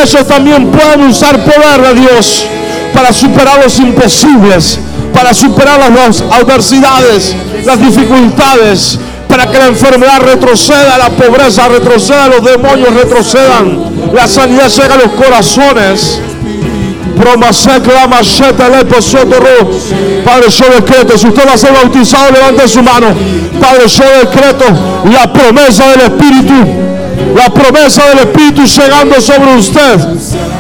[0.04, 2.46] ellos también pueden usar poder de Dios
[2.94, 4.80] para superar los imposibles,
[5.14, 12.44] para superar las adversidades, las dificultades, para que la enfermedad retroceda, la pobreza retroceda, los
[12.44, 16.20] demonios retrocedan, la sanidad llega a los corazones.
[20.24, 23.08] Padre, yo decreto, si usted va a ser bautizado, levante su mano.
[23.60, 24.66] Padre, yo decreto
[25.12, 26.54] la promesa del Espíritu,
[27.36, 30.00] la promesa del Espíritu llegando sobre usted.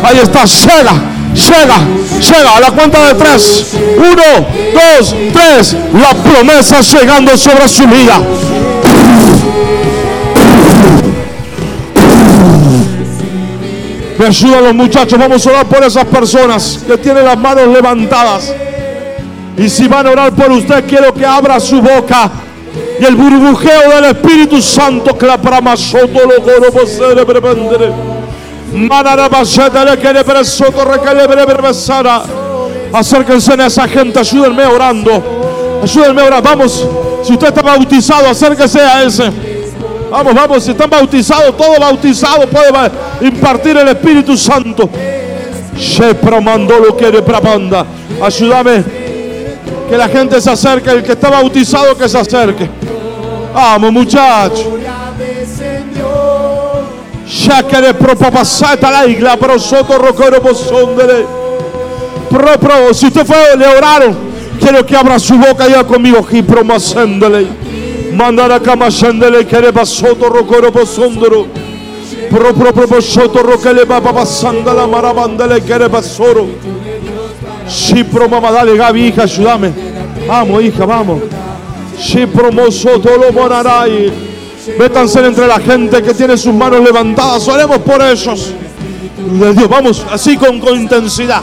[0.03, 0.93] Ahí está, llega,
[1.34, 1.78] llega,
[2.20, 3.66] llega a la cuenta de tres.
[3.97, 5.76] Uno, dos, tres.
[5.93, 8.20] La promesa llegando sobre su vida.
[14.18, 15.18] Me ayudan los muchachos.
[15.18, 18.53] Vamos a orar por esas personas que tienen las manos levantadas.
[19.57, 22.30] Y si van a orar por usted, quiero que abra su boca.
[23.00, 25.38] Y el burbujeo del Espíritu Santo que la
[26.22, 26.72] lo coro
[31.02, 32.24] que le presara.
[32.91, 35.80] Acérquense a esa gente, ayúdenme orando.
[35.82, 36.50] Ayúdenme orando.
[36.50, 36.88] Vamos,
[37.24, 39.32] si usted está bautizado, acérquese a ese.
[40.12, 42.91] Vamos, vamos, si están bautizados, todo bautizado puede
[43.22, 44.89] impartir el Espíritu Santo.
[46.80, 47.86] lo quiere prapanda.
[48.22, 48.99] Ayúdame
[49.89, 52.69] que la gente se acerque, el que está bautizado que se acerque.
[53.53, 54.67] Vamos, muchachos.
[57.81, 61.25] Le propapasata la isla, pero soto roquero posondele.
[62.29, 64.15] Pro, pro, si usted fue, le oraron.
[64.59, 66.25] Quiero que abra su boca ya conmigo.
[66.29, 67.47] Y promoséndole.
[68.13, 71.47] Mandara kama shendele kere basoto rokoro posondoro.
[72.29, 76.47] Pro pro pro basoto rokele baba basanda la marabandele kere basoro.
[77.70, 79.72] Si mamá dale Gaby hija ayúdame.
[80.28, 81.22] Vamos hija vamos.
[81.99, 84.11] Si promoso todo lo monarai.
[84.78, 87.47] Métanse entre la gente que tiene sus manos levantadas.
[87.47, 88.53] Oremos por ellos.
[89.17, 91.41] De Dios, vamos así con, con intensidad.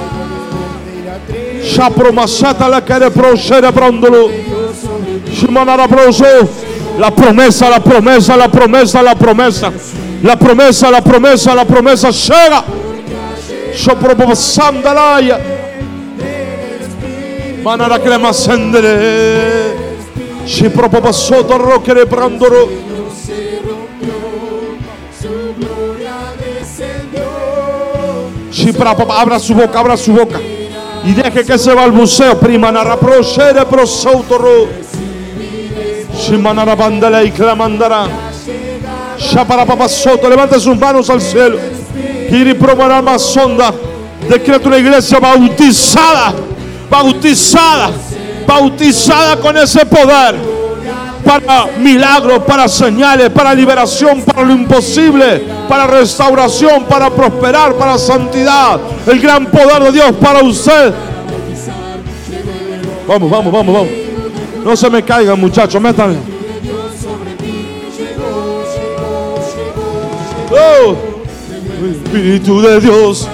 [1.77, 4.29] Ya promasata la kere pro shere prondolo.
[6.99, 9.73] La promesa, la promesa, la promesa, la promesa.
[10.23, 12.65] La promesa, la promesa, la promesa llega.
[13.77, 15.56] Yo propongo sandalaya.
[17.67, 19.75] Manara crema sendere.
[20.47, 22.69] Si propongo sotto roque de prandoro.
[28.79, 30.39] para, para, abra su boca, abra su boca.
[31.05, 34.69] Y deje que ese balbuceo, prima, narra pro, shere, pro, sautoro.
[36.21, 38.07] Shimanara bandala y clamandará.
[39.19, 41.59] Shapara papa soto, levante sus manos al cielo.
[42.29, 43.75] Kiri promarama sonda.
[44.29, 46.33] Decreto una iglesia bautizada,
[46.91, 47.91] bautizada,
[48.47, 50.57] bautizada con ese poder.
[51.25, 58.79] Para milagros, para señales, para liberación, para lo imposible, para restauración, para prosperar, para santidad.
[59.07, 60.95] El gran poder de Dios para usted.
[63.09, 63.91] Vamos, vamos, vamos, vamos.
[64.65, 66.19] No se me caigan, muchachos, métanle.
[70.51, 70.97] Oh,
[72.05, 73.29] Espíritu de Dios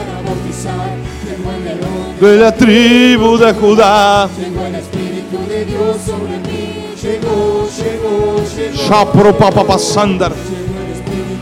[2.29, 4.29] de la tribu de Judá.
[4.39, 6.95] Llegó el Espíritu de Dios sobre mí.
[7.03, 8.77] Llegó, llegó, llegó.
[8.77, 10.33] Shapro papa pasandar.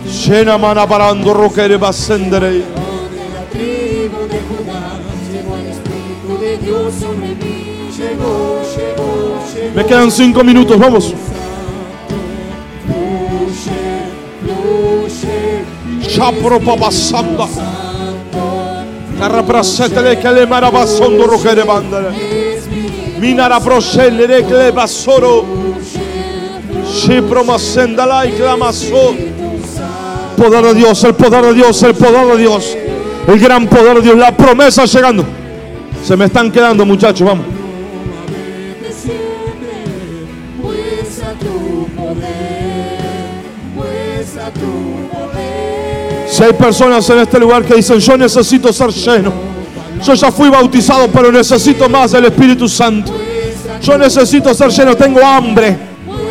[0.09, 2.65] Shena mana parando roquere basendere.
[9.75, 11.15] Me quedan cinco minutos, vamos.
[16.09, 17.47] Shapro papa sanda.
[19.21, 22.09] Carraprasetele que le marabasondo roquere bandere.
[23.19, 25.45] Minara proscelere que le basoro.
[26.87, 29.15] Shipro masendala y clamaso.
[30.39, 32.77] Poder de Dios, el poder de Dios, el poder de Dios.
[33.29, 35.23] El gran poder de Dios, la promesa llegando.
[36.03, 37.60] Se me están quedando, muchachos, vamos.
[46.41, 49.31] Si hay personas en este lugar que dicen, yo necesito ser lleno.
[50.03, 53.13] Yo ya fui bautizado, pero necesito más del Espíritu Santo.
[53.83, 55.77] Yo necesito ser lleno, tengo hambre.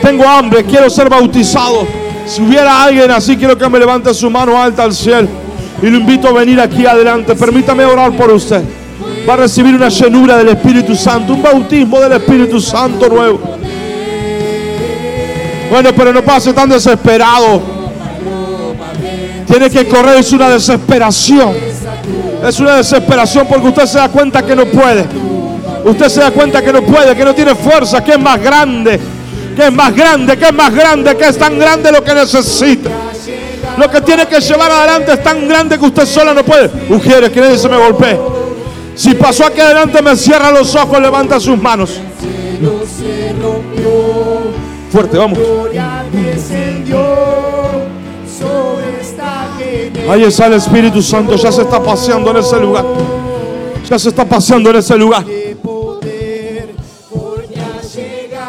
[0.02, 1.86] Tengo hambre, quiero ser bautizado.
[2.26, 5.28] Si hubiera alguien así, quiero que me levante su mano alta al cielo.
[5.80, 7.36] Y lo invito a venir aquí adelante.
[7.36, 8.64] Permítame orar por usted.
[9.30, 13.40] Va a recibir una llenura del Espíritu Santo, un bautismo del Espíritu Santo nuevo.
[15.70, 17.79] Bueno, pero no pase tan desesperado.
[19.50, 21.56] Tiene que correr, es una desesperación.
[22.48, 25.06] Es una desesperación porque usted se da cuenta que no puede.
[25.84, 29.00] Usted se da cuenta que no puede, que no tiene fuerza, que es más grande,
[29.56, 32.92] que es más grande, que es más grande, que es tan grande lo que necesita.
[33.76, 36.70] Lo que tiene que llevar adelante es tan grande que usted sola no puede.
[36.88, 38.20] Mujeres, que nadie se me golpee.
[38.94, 42.00] Si pasó aquí adelante, me cierra los ojos, levanta sus manos.
[44.92, 45.40] Fuerte, vamos.
[50.10, 52.84] Ahí está el Espíritu Santo, ya se está paseando en ese lugar.
[53.88, 55.24] Ya se está paseando en ese lugar.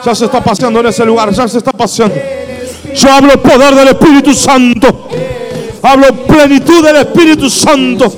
[0.02, 2.14] Ya se está paseando en ese lugar, ya se está paseando.
[2.94, 5.08] Yo hablo poder del Espíritu Santo.
[5.82, 8.10] Hablo plenitud del Espíritu Santo.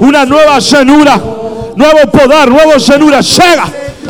[0.00, 1.20] Una nueva llenura.
[1.76, 3.20] Nuevo poder, nueva llenura.
[3.20, 3.64] Llega,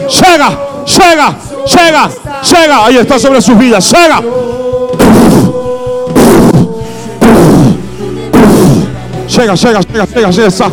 [0.08, 2.10] llega, llega, llega,
[2.40, 2.86] llega.
[2.86, 3.90] Ahí está sobre sus vidas.
[3.90, 4.22] Llega.
[9.28, 10.48] Llega, llega, llega, llega, llega.
[10.48, 10.70] Está,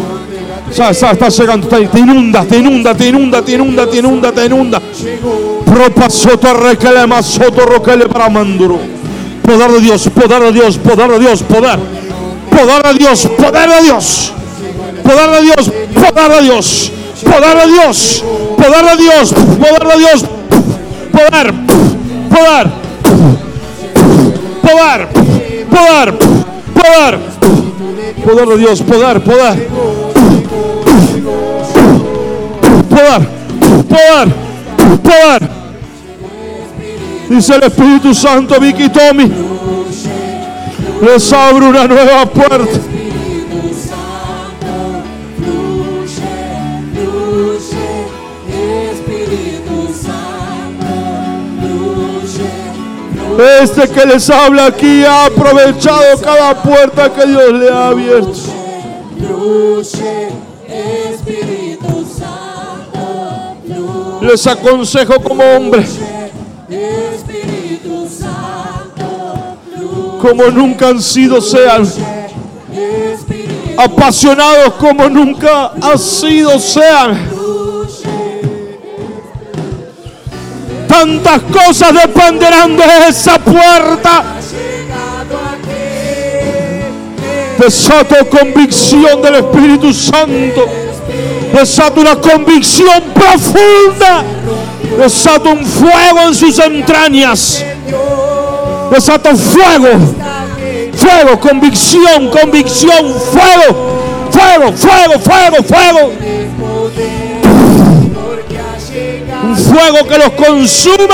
[0.69, 1.67] está, está, está llegando.
[1.67, 4.81] Te, te inunda, te inunda, te inunda, te inunda, te inunda, te inunda.
[5.65, 8.79] Propa soto reclama soto roquele para manduro.
[9.43, 11.79] Poder de Dios, poder de Dios, poder de Dios, poder.
[12.49, 14.33] Poder de Dios, poder de Dios.
[15.03, 16.91] Poder de Dios, poder de Dios.
[17.23, 18.23] Poder de Dios,
[18.57, 20.25] poder de Dios, poder de Dios.
[21.11, 21.53] Poder,
[22.29, 22.83] poder.
[24.61, 25.07] Poder,
[25.69, 26.17] poder,
[26.73, 27.62] poder.
[28.23, 29.67] Poder de Dios, poder, poder.
[32.89, 33.27] Poder,
[33.89, 34.27] poder,
[35.03, 35.49] poder.
[37.29, 39.31] Dice el Espíritu Santo, Vicky Tommy.
[41.01, 42.79] Les abro una nueva puerta.
[53.43, 58.39] Este que les habla aquí ha aprovechado cada puerta que Dios le ha abierto.
[64.21, 65.85] Les aconsejo como hombre,
[70.21, 71.85] como nunca han sido, sean
[73.77, 77.32] apasionados como nunca han sido, sean.
[80.93, 84.23] Tantas cosas dependerán de esa puerta.
[87.57, 90.67] Desato convicción del Espíritu Santo.
[91.51, 94.23] Desato una convicción profunda.
[94.99, 97.65] Desato un fuego en sus entrañas.
[98.91, 99.89] Desato fuego.
[100.95, 104.29] Fuego, convicción, convicción, fuego.
[104.29, 107.22] Fuego, fuego, fuego, fuego.
[109.55, 111.05] Fuego que los consume.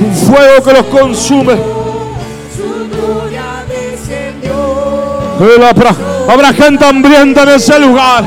[0.00, 1.82] Un fuego que los consume.
[5.68, 5.94] Habrá,
[6.28, 8.24] habrá gente hambrienta en ese lugar.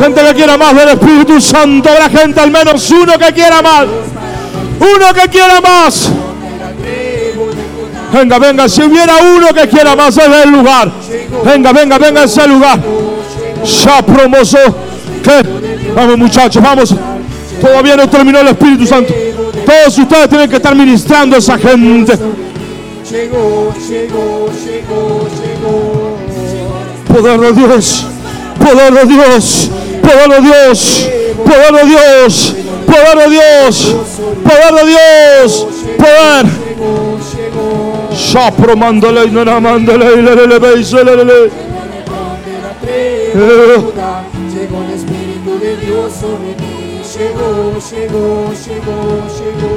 [0.00, 1.88] Gente que quiera más del Espíritu Santo.
[1.88, 3.86] Habrá gente, al menos uno que quiera más.
[4.78, 6.10] Uno que quiera más.
[8.12, 10.92] Venga, venga, si hubiera uno que quiera más en el lugar.
[11.44, 12.78] Venga, venga, venga a ese lugar.
[13.84, 14.58] Ya promosó.
[15.22, 15.42] ¿Qué?
[15.94, 16.94] Vamos muchachos, vamos.
[17.60, 19.14] Todavía no terminó el Espíritu Santo.
[19.64, 22.18] Todos ustedes tienen que estar ministrando a esa gente.
[23.10, 26.18] Llegó, llegó, llegó, llegó.
[27.08, 28.06] Poder de Dios,
[28.58, 29.70] poder de Dios,
[30.02, 31.08] poder de Dios,
[31.44, 32.54] poder de Dios,
[32.86, 33.96] poder de Dios,
[34.44, 35.66] poder de Dios,
[35.98, 36.46] poder.
[38.14, 41.50] Shapro mandale, no la mandale, le le le beise, le le le.
[42.44, 47.00] De la trébula, Llegó el Espíritu de Dios sobre mí.
[47.16, 48.98] Llegó, llegó, llegó,
[49.38, 49.72] llegó.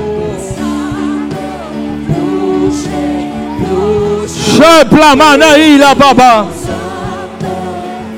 [2.07, 4.57] Fluye, fluye.
[4.57, 6.45] Shepla mana y la papa.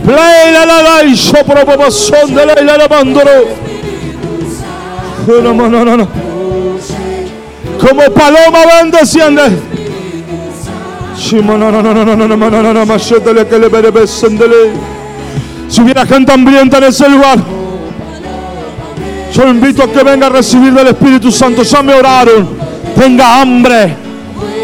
[0.03, 3.45] Play la la la y sopro papa son de la la la mandoro.
[5.27, 6.07] No, no, no, no.
[7.79, 9.76] Como paloma van desciende.
[15.69, 17.39] Si hubiera gente hambrienta en ese lugar,
[19.33, 21.63] yo invito a que venga a recibir del Espíritu Santo.
[21.63, 22.57] Ya me oraron.
[22.95, 23.95] Tenga hambre,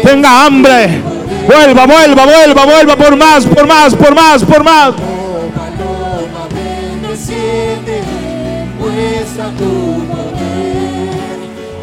[0.02, 1.02] tenga hambre.
[1.46, 4.94] Vuelva, vuelva, vuelva, vuelva por más, por más, por más, por más.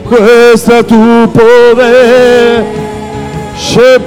[0.10, 2.81] Muestra tu poder.
[3.62, 4.00] Se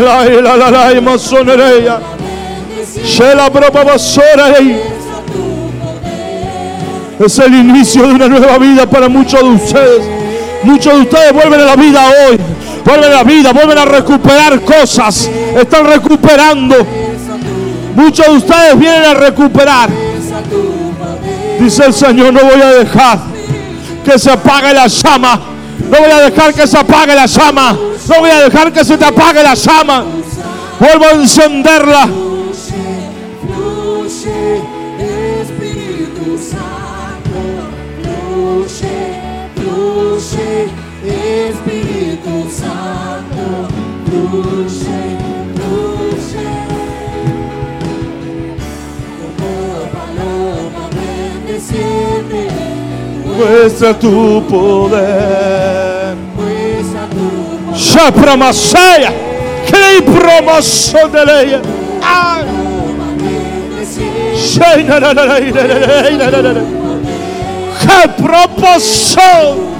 [0.00, 2.00] la la la la masonería.
[3.04, 4.54] Se la propa basora.
[7.18, 10.02] Es el inicio de una nueva vida para muchos de ustedes.
[10.64, 12.38] Muchos de ustedes vuelven a la vida hoy.
[12.84, 15.30] Vuelven a la vida, vuelven a recuperar cosas.
[15.56, 16.76] Están recuperando.
[17.94, 19.90] Muchos de ustedes vienen a recuperar.
[21.60, 23.20] Dice el Señor, no voy a dejar
[24.04, 25.51] que se apague la llama.
[25.92, 27.72] No voy a dejar que se apague la llama.
[28.08, 30.06] No voy a dejar que se te apague la llama.
[30.80, 32.08] Vuelvo a encenderla.
[41.04, 43.68] Espíritu Santo,
[44.06, 45.18] fluye,
[45.54, 46.48] fluye.
[49.18, 49.52] Como
[49.92, 52.48] paloma ven, desciende,
[53.36, 55.81] Muestra tu poder.
[57.92, 59.12] Chapramassaia,
[59.66, 61.60] quem promocioneleia.
[67.80, 69.72] Que promoção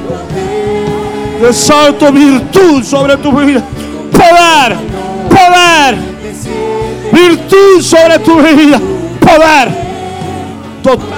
[1.40, 3.64] de santo virtude sobre a tua vida,
[4.12, 4.76] poder,
[5.30, 5.98] poder,
[7.12, 8.78] virtude sobre a tua vida,
[9.20, 9.72] poder
[10.82, 11.08] total.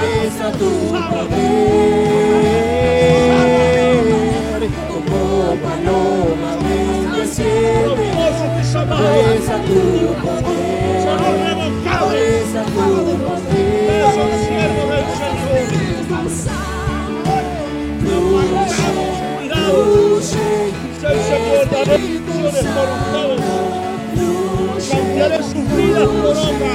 [25.95, 26.65] Vidas por Santo,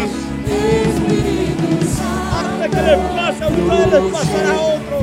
[2.32, 5.01] Hasta que les pase a ustedes, les pasará a otros.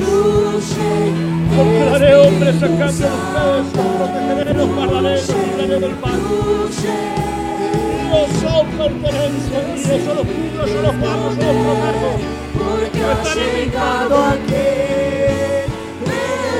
[1.55, 3.65] Porque daré hombres a cambio de ustedes.
[3.97, 6.19] Protegeré los guardaré, los libraré del mal.
[8.09, 12.11] No son pertenencia míos, yo los cuido, yo los pago, yo los protejo.
[12.57, 14.15] porque ha llegado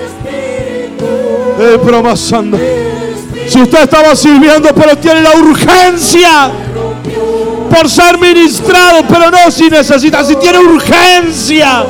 [0.05, 1.05] Espíritu,
[1.59, 2.57] Eh, promasando.
[3.47, 6.51] Si usted estaba sirviendo, pero tiene la urgencia
[7.69, 11.85] por ser ministrado, pero no si necesita, si tiene urgencia,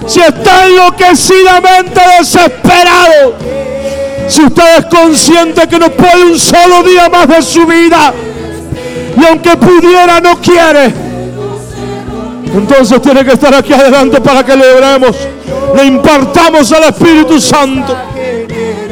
[0.06, 3.34] si está enloquecidamente desesperado,
[4.28, 8.12] si usted es consciente que no puede un solo día más de su vida,
[9.16, 11.08] y aunque pudiera, no quiere.
[12.54, 15.16] Entonces tiene que estar aquí adelante para que le oremos.
[15.76, 17.96] Le impartamos al Espíritu Santo.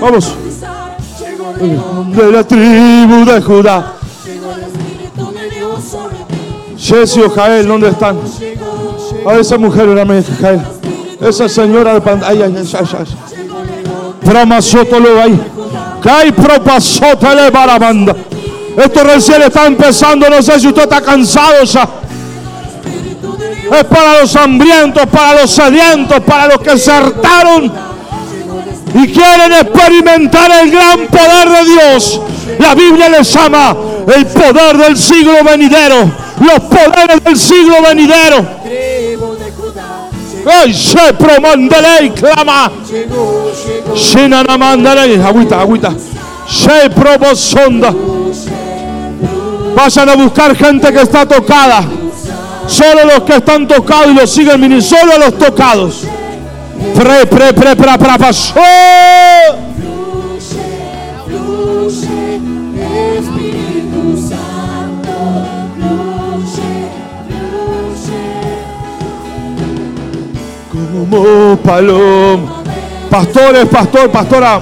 [0.00, 0.34] Vamos.
[2.16, 3.94] De la tribu de Judá.
[6.78, 8.18] Jesse Jael, ¿dónde están?
[9.26, 10.62] A esa mujer, órame, Jael.
[11.20, 12.46] Esa señora de pantalla.
[12.46, 12.66] Ay, ay, ay,
[15.22, 15.40] ahí.
[16.02, 18.16] Kai propasótele para banda.
[18.76, 20.30] Esto recién está empezando.
[20.30, 21.88] No sé si usted está cansado ya.
[23.70, 27.89] Es para los hambrientos, para los sedientos, para los que se hartaron
[28.94, 32.20] y quieren experimentar el gran poder de Dios.
[32.58, 33.76] La Biblia le llama
[34.14, 36.10] el poder del siglo venidero.
[36.40, 38.46] Los poderes del siglo venidero.
[40.46, 42.72] ¡Ay, se promandele y clama!
[44.58, 45.92] Mandale, agüita, agüita.
[46.48, 47.94] Se probosonda.
[49.76, 51.84] Vayan a buscar gente que está tocada.
[52.66, 56.04] Solo los que están tocados y los siguen solo los tocados.
[56.94, 58.54] Pre, pre, pre, pre, pre, pasó.
[59.76, 60.64] fluye,
[61.26, 62.40] fluye,
[63.18, 65.14] Espíritu Santo,
[65.76, 66.72] fluye,
[67.28, 68.22] fluye.
[70.72, 72.62] Como paloma.
[73.10, 74.60] Pastores, pastor, pastora.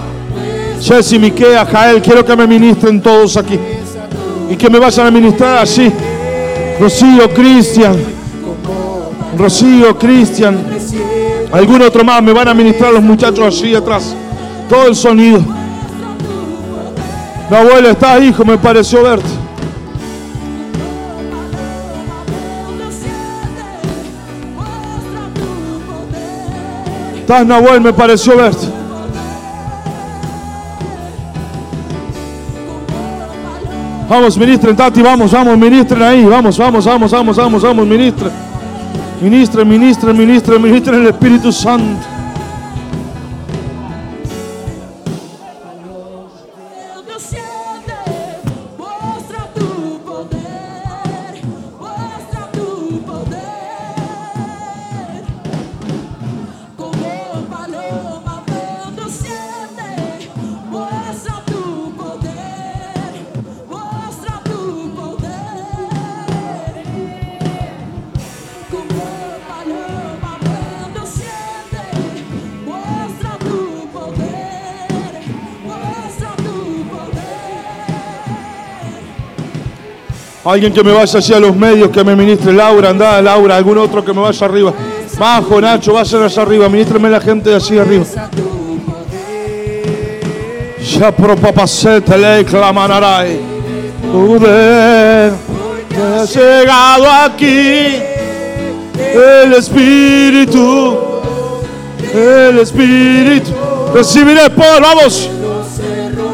[0.81, 3.59] Jessy, Miquea, Jael, quiero que me ministren todos aquí.
[4.51, 5.93] Y que me vayan a ministrar así.
[6.81, 7.97] Rocío, Cristian.
[9.36, 10.78] Rocío, Cristian.
[11.51, 14.15] Algún otro más me van a ministrar los muchachos así atrás.
[14.69, 15.41] Todo el sonido.
[17.51, 18.45] Mi abuela, ¿estás hijo?
[18.45, 19.29] Me pareció verte.
[27.20, 27.81] ¿Estás, Nahuel?
[27.81, 28.66] Me pareció verte.
[34.09, 38.48] Vamos, ministren, Tati, vamos, vamos, ministren ahí, vamos, vamos, vamos, vamos, vamos, vamos, ministren.
[39.20, 42.18] Ministren, ministren, ministren, ministren el Espíritu Santo.
[80.49, 84.03] Alguien que me vaya hacia los medios, que me ministre Laura, anda Laura, algún otro
[84.03, 84.73] que me vaya arriba.
[85.19, 88.07] Majo, Nacho, vayan hacia arriba, ministreme la gente de así arriba.
[90.99, 93.39] Ya propapacete le clamanaray.
[94.11, 95.33] Poder
[96.01, 98.03] ha llegado aquí.
[98.97, 100.99] El Espíritu,
[102.15, 103.51] el Espíritu.
[103.93, 105.29] Recibiré poder, vamos.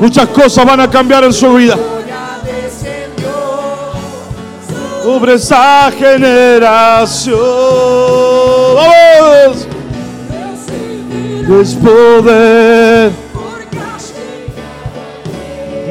[0.01, 1.77] Muchas cosas van a cambiar en su vida.
[5.05, 7.36] Cubre esa generación.
[8.74, 9.68] Vamos.
[11.60, 13.12] Es poder.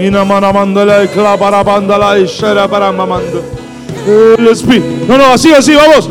[0.02, 3.44] Ina mana mandala y clapara bandala y shera para mamando.
[4.36, 5.06] El espíritu.
[5.08, 6.10] No, no, así, así, vamos.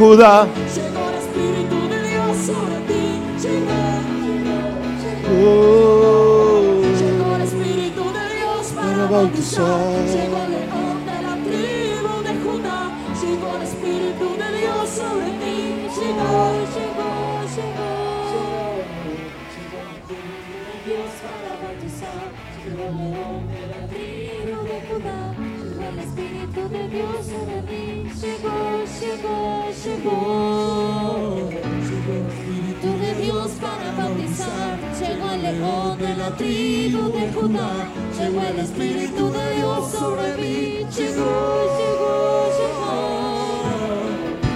[0.00, 0.46] Judá.
[0.74, 3.80] llegó el Espíritu de Dios sobre ti, llegó,
[5.02, 6.00] llegó, Oh.
[26.20, 31.48] Espíritu de Dios sobre mí, llegó, llegó, llegó.
[31.48, 32.14] Llegó.
[32.28, 37.88] Espíritu de Dios para bautizar, llegó el león de la tribu de Judá,
[38.18, 41.32] llegó el Espíritu de Dios sobre mí, llegó,
[41.78, 43.00] llegó, llegó.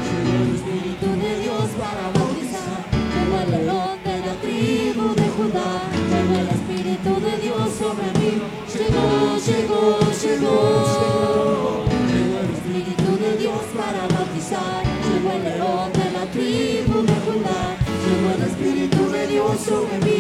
[0.05, 2.81] Llegó el Espíritu de Dios para bautizar,
[3.15, 5.70] llegó el león de la tribu de Judá,
[6.12, 8.32] llegó el Espíritu de Dios sobre mí,
[8.69, 10.04] llegó, llegó.
[19.66, 20.14] De Dios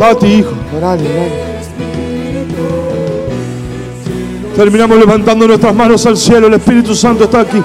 [0.00, 1.50] Tati, hijo, orale, orale.
[4.56, 6.46] Terminamos levantando nuestras manos al cielo.
[6.46, 7.62] El Espíritu Santo está aquí.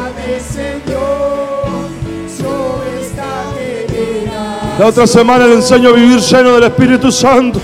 [4.78, 7.62] La otra semana le enseño a vivir lleno del Espíritu Santo.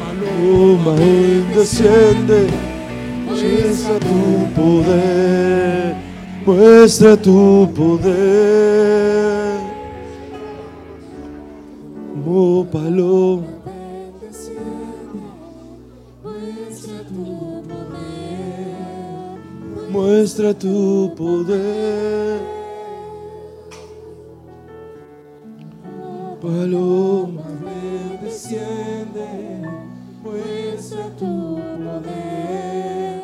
[0.00, 0.96] Paloma
[1.54, 2.48] desciende,
[3.26, 5.94] muestra tu poder,
[6.44, 8.35] muestra tu poder.
[20.46, 22.40] Muestra tu poder.
[26.40, 27.42] Paloma,
[28.22, 29.66] desciende.
[30.22, 33.22] Muestra tu poder.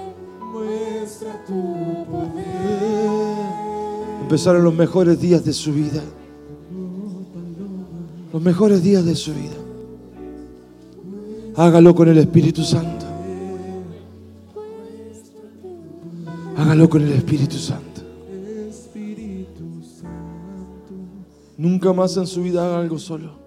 [0.53, 3.12] Muestra tu poder.
[4.23, 6.03] Empezaron los mejores días de su vida.
[8.32, 9.55] Los mejores días de su vida.
[11.55, 13.02] Hágalo con el Espíritu Santo.
[16.57, 18.03] Hágalo con el Espíritu Santo.
[21.57, 23.41] Nunca más en su vida haga algo solo.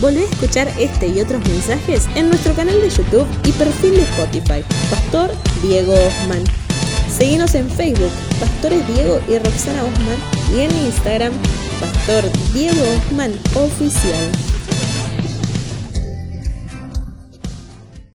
[0.00, 4.02] Volvé a escuchar este y otros mensajes en nuestro canal de YouTube y perfil de
[4.02, 5.30] Spotify, Pastor
[5.62, 6.42] Diego Osman.
[7.08, 8.10] Seguimos en Facebook,
[8.40, 10.18] Pastores Diego y Roxana Osman,
[10.56, 11.32] y en Instagram,
[11.78, 14.32] Pastor Diego Osman Oficial.